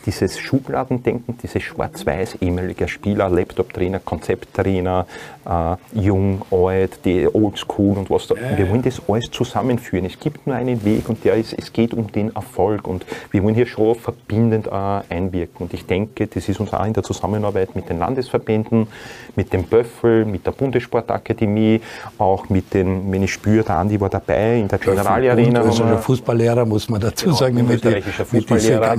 [0.06, 5.06] dieses Schubladendenken, dieses Schwarz-Weiß, ehemaliger Spieler, Laptop-Trainer, Konzepttrainer,
[5.45, 8.36] äh, jung, alt, die Oldschool und was da.
[8.56, 10.06] Wir wollen das alles zusammenführen.
[10.06, 13.43] Es gibt nur einen Weg und der ist, es geht um den Erfolg und wir
[13.43, 14.70] wollen hier schon verbindend äh,
[15.10, 15.66] einwirken.
[15.66, 18.88] Und ich denke, das ist uns auch in der Zusammenarbeit mit den Landesverbänden,
[19.36, 21.82] mit dem Böffel, mit der Bundessportakademie,
[22.18, 25.62] auch mit den, wenn ich spüre, der Andi war dabei in der Generalarena.
[25.62, 28.47] Also Fußballlehrer muss man dazu genau, sagen, mit, die, mit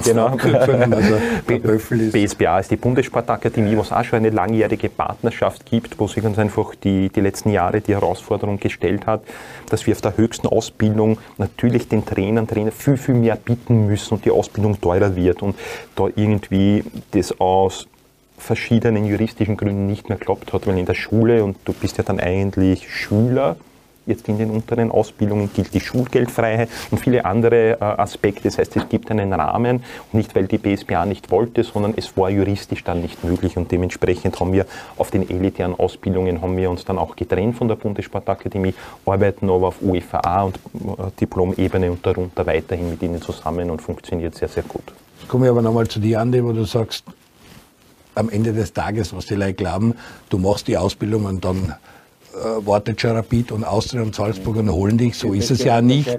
[0.05, 0.36] genau.
[0.93, 1.16] Also
[2.12, 6.38] BSBA ist die Bundessportakademie, wo es auch schon eine langjährige Partnerschaft gibt, wo sich uns
[6.38, 9.22] einfach die, die letzten Jahre die Herausforderung gestellt hat,
[9.68, 14.14] dass wir auf der höchsten Ausbildung natürlich den Trainern, Trainer viel, viel mehr bieten müssen
[14.14, 15.57] und die Ausbildung teurer wird und
[15.97, 17.86] da irgendwie das aus
[18.38, 22.05] verschiedenen juristischen Gründen nicht mehr geklappt hat, weil in der Schule, und du bist ja
[22.05, 23.57] dann eigentlich Schüler,
[24.07, 28.44] Jetzt in den unteren Ausbildungen gilt die Schulgeldfreiheit und viele andere äh, Aspekte.
[28.44, 32.30] Das heißt, es gibt einen Rahmen, nicht weil die BSBA nicht wollte, sondern es war
[32.30, 36.84] juristisch dann nicht möglich und dementsprechend haben wir auf den elitären Ausbildungen haben wir uns
[36.84, 38.74] dann auch getrennt von der Bundessportakademie,
[39.07, 44.34] arbeiten aber auf UEFA und äh, Diplomebene und darunter weiterhin mit ihnen zusammen und funktioniert
[44.34, 44.82] sehr, sehr gut.
[45.20, 47.05] Jetzt komme ich aber nochmal zu dir, Andi, wo du sagst,
[48.14, 49.94] am Ende des Tages, was die Leute glauben,
[50.28, 51.74] du machst die Ausbildung und dann
[52.34, 55.16] äh, wartet schon Rapid und Austria und Salzburg und holen dich.
[55.16, 56.18] So ist es ja nicht.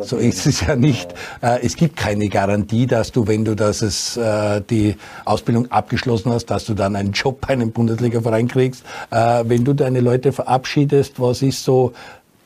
[0.00, 1.14] So ist es ja nicht.
[1.42, 6.46] Äh, es gibt keine Garantie, dass du, wenn du das äh, die Ausbildung abgeschlossen hast,
[6.46, 8.84] dass du dann einen Job bei einem Bundesliga-Verein kriegst.
[9.10, 11.92] Äh, wenn du deine Leute verabschiedest, was ist so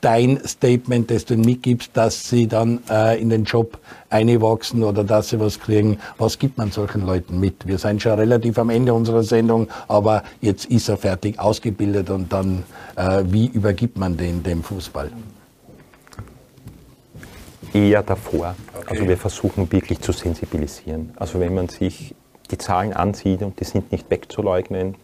[0.01, 3.79] dein Statement, das du ihnen mitgibst, dass sie dann äh, in den Job
[4.11, 5.99] einwachsen oder dass sie was kriegen.
[6.19, 7.67] Was gibt man solchen Leuten mit?
[7.67, 12.33] Wir sind schon relativ am Ende unserer Sendung, aber jetzt ist er fertig ausgebildet und
[12.33, 12.65] dann,
[12.97, 15.11] äh, wie übergibt man den dem Fußball?
[17.73, 18.55] Eher davor.
[18.75, 18.87] Okay.
[18.91, 21.13] Also wir versuchen wirklich zu sensibilisieren.
[21.17, 22.15] Also wenn man sich
[22.51, 24.95] die Zahlen ansieht und die sind nicht wegzuleugnen,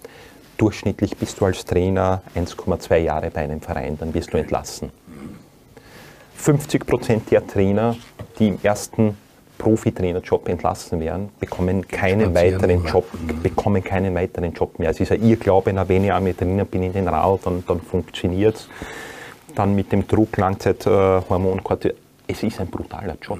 [0.56, 4.90] durchschnittlich bist du als Trainer 1,2 Jahre bei einem Verein, dann wirst du entlassen.
[6.36, 7.96] 50 Prozent der Trainer,
[8.38, 9.16] die im ersten
[9.58, 13.06] Profitrainerjob entlassen werden, bekommen keinen weiteren Job,
[13.42, 14.90] bekommen keinen weiteren Job mehr.
[14.90, 17.64] Es ist ja ihr Glaube, na, wenn ich einmal Trainer bin in den Rau, dann,
[17.66, 18.68] dann funktioniert es.
[19.54, 21.62] Dann mit dem Druck Langzeithormon,
[22.26, 23.38] es ist ein brutaler Job.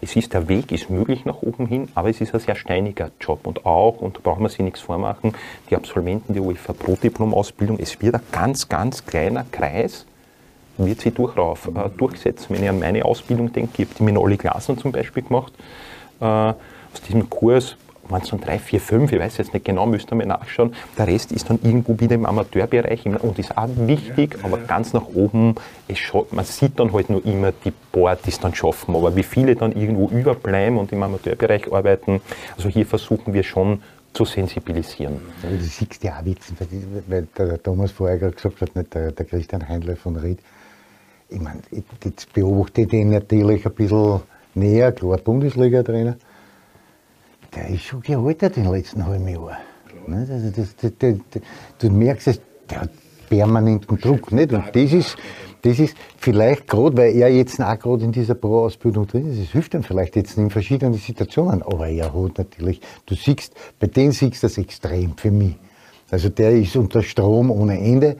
[0.00, 3.10] Es ist, der Weg ist möglich nach oben hin, aber es ist ein sehr steiniger
[3.20, 3.46] Job.
[3.46, 5.34] Und auch, und da braucht man sich nichts vormachen,
[5.68, 10.06] die Absolventen der UEFA Pro-Diplom-Ausbildung, es wird ein ganz, ganz kleiner Kreis,
[10.78, 12.46] wird sich durchauf, äh, durchsetzen.
[12.50, 15.52] Wenn ich an meine Ausbildung denke, ich habe die mit Olli Glasner zum Beispiel gemacht,
[16.20, 17.76] äh, aus diesem Kurs
[18.10, 20.74] waren es dann drei, vier, fünf, ich weiß jetzt nicht genau, müsst ihr mal nachschauen.
[20.96, 24.58] Der Rest ist dann irgendwo wieder im Amateurbereich und ist auch wichtig, ja, ja, aber
[24.58, 25.54] ganz nach oben,
[26.30, 29.56] man sieht dann halt nur immer die paar, die es dann schaffen, aber wie viele
[29.56, 32.20] dann irgendwo überbleiben und im Amateurbereich arbeiten,
[32.56, 33.82] also hier versuchen wir schon
[34.12, 35.16] zu sensibilisieren.
[35.42, 36.56] Ja, du siehst ja auch Witzen,
[37.06, 40.40] weil der Thomas vorher gerade gesagt hat, nicht der, der Christian Heindler von Ried.
[41.28, 41.60] Ich meine,
[42.04, 44.20] jetzt beobachte ich den natürlich ein bisschen
[44.54, 46.16] näher, klar Bundesliga-Trainer.
[47.54, 49.56] Der ist schon gealtert in den letzten halben Jahren.
[50.10, 51.42] Also das, das, das,
[51.78, 52.40] du merkst es,
[52.70, 52.90] der hat
[53.28, 54.32] permanenten Druck.
[54.32, 54.52] Nicht?
[54.52, 55.16] Und das ist,
[55.62, 59.50] das ist vielleicht gerade, weil er jetzt auch gerade in dieser Pro-Ausbildung drin ist, es
[59.50, 64.12] hilft ihm vielleicht jetzt in verschiedenen Situationen, aber er hat natürlich, du siehst, bei denen
[64.12, 65.56] siehst du das extrem für mich.
[66.10, 68.16] Also der ist unter Strom ohne Ende,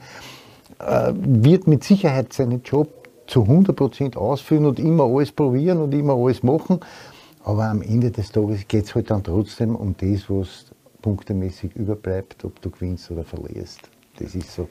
[0.79, 2.89] äh, wird mit Sicherheit seinen Job
[3.25, 6.79] zu 100% ausführen und immer alles probieren und immer alles machen.
[7.43, 10.65] Aber am Ende des Tages geht es halt dann trotzdem um das, was
[11.01, 13.89] punktemäßig überbleibt, ob du gewinnst oder verlierst.
[14.19, 14.67] Das ist so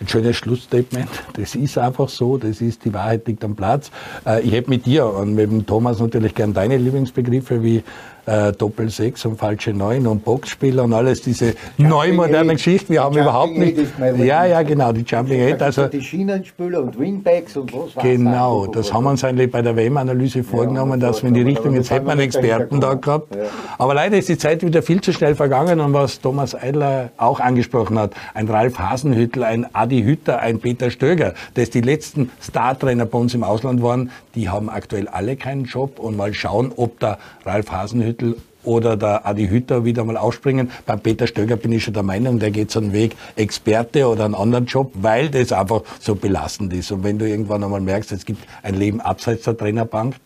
[0.00, 1.08] ein schönes Schlussstatement.
[1.34, 3.90] Das ist einfach so, das ist die Wahrheit liegt am Platz.
[4.24, 7.82] Äh, ich hätte mit dir und mit dem Thomas natürlich gern deine Lieblingsbegriffe wie
[8.26, 12.92] äh, Doppel 6 und falsche 9 und Boxspieler und alles diese neu moderne Geschichte.
[12.92, 13.78] Wir haben überhaupt nicht.
[14.18, 15.62] Ja, ja, genau, die Jumping Eight.
[15.62, 19.76] Also, die Schienenspieler und Wingbacks und was Genau, das haben wir uns eigentlich bei der
[19.76, 23.36] WM-Analyse vorgenommen, dass wir in die Richtung, jetzt hätten wir einen Experten da gehabt.
[23.78, 27.40] Aber leider ist die Zeit wieder viel zu schnell vergangen und was Thomas Eidler auch
[27.40, 33.06] angesprochen hat, ein Ralf Hasenhüttel, ein Adi Hütter, ein Peter Stöger, das die letzten Startrainer
[33.06, 36.98] bei uns im Ausland waren, die haben aktuell alle keinen Job und mal schauen, ob
[37.00, 38.15] der Ralf Hasenhüttel
[38.66, 40.70] oder der Adi Hütter wieder mal aufspringen.
[40.84, 44.24] Beim Peter Stöger bin ich schon der Meinung, der geht so einen Weg Experte oder
[44.24, 46.90] einen anderen Job, weil das einfach so belastend ist.
[46.90, 50.16] Und wenn du irgendwann einmal merkst, es gibt ein Leben abseits der Trainerbank,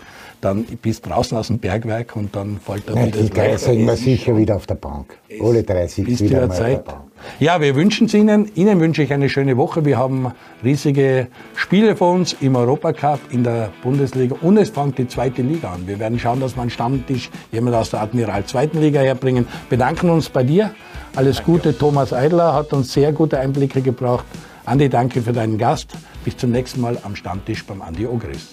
[0.40, 3.86] dann bist du draußen aus dem Bergwerk und dann fällt da wieder Die drei sind
[3.86, 5.18] wir sicher wieder auf der Bank.
[5.40, 7.10] Alle drei sind wieder auf der Bank.
[7.38, 8.50] Ja, wir wünschen es Ihnen.
[8.54, 9.84] Ihnen wünsche ich eine schöne Woche.
[9.84, 10.32] Wir haben
[10.64, 15.72] riesige Spiele vor uns im Europacup, in der Bundesliga und es fängt die zweite Liga
[15.72, 15.86] an.
[15.86, 19.46] Wir werden schauen, dass wir einen Stammtisch jemand aus der Admiral zweiten Liga herbringen.
[19.68, 20.74] Bedanken uns bei dir.
[21.14, 21.52] Alles danke.
[21.52, 21.78] Gute.
[21.78, 24.24] Thomas Eidler hat uns sehr gute Einblicke gebracht.
[24.64, 25.90] Andi, danke für deinen Gast.
[26.24, 28.48] Bis zum nächsten Mal am Stammtisch beim Andi Ogris.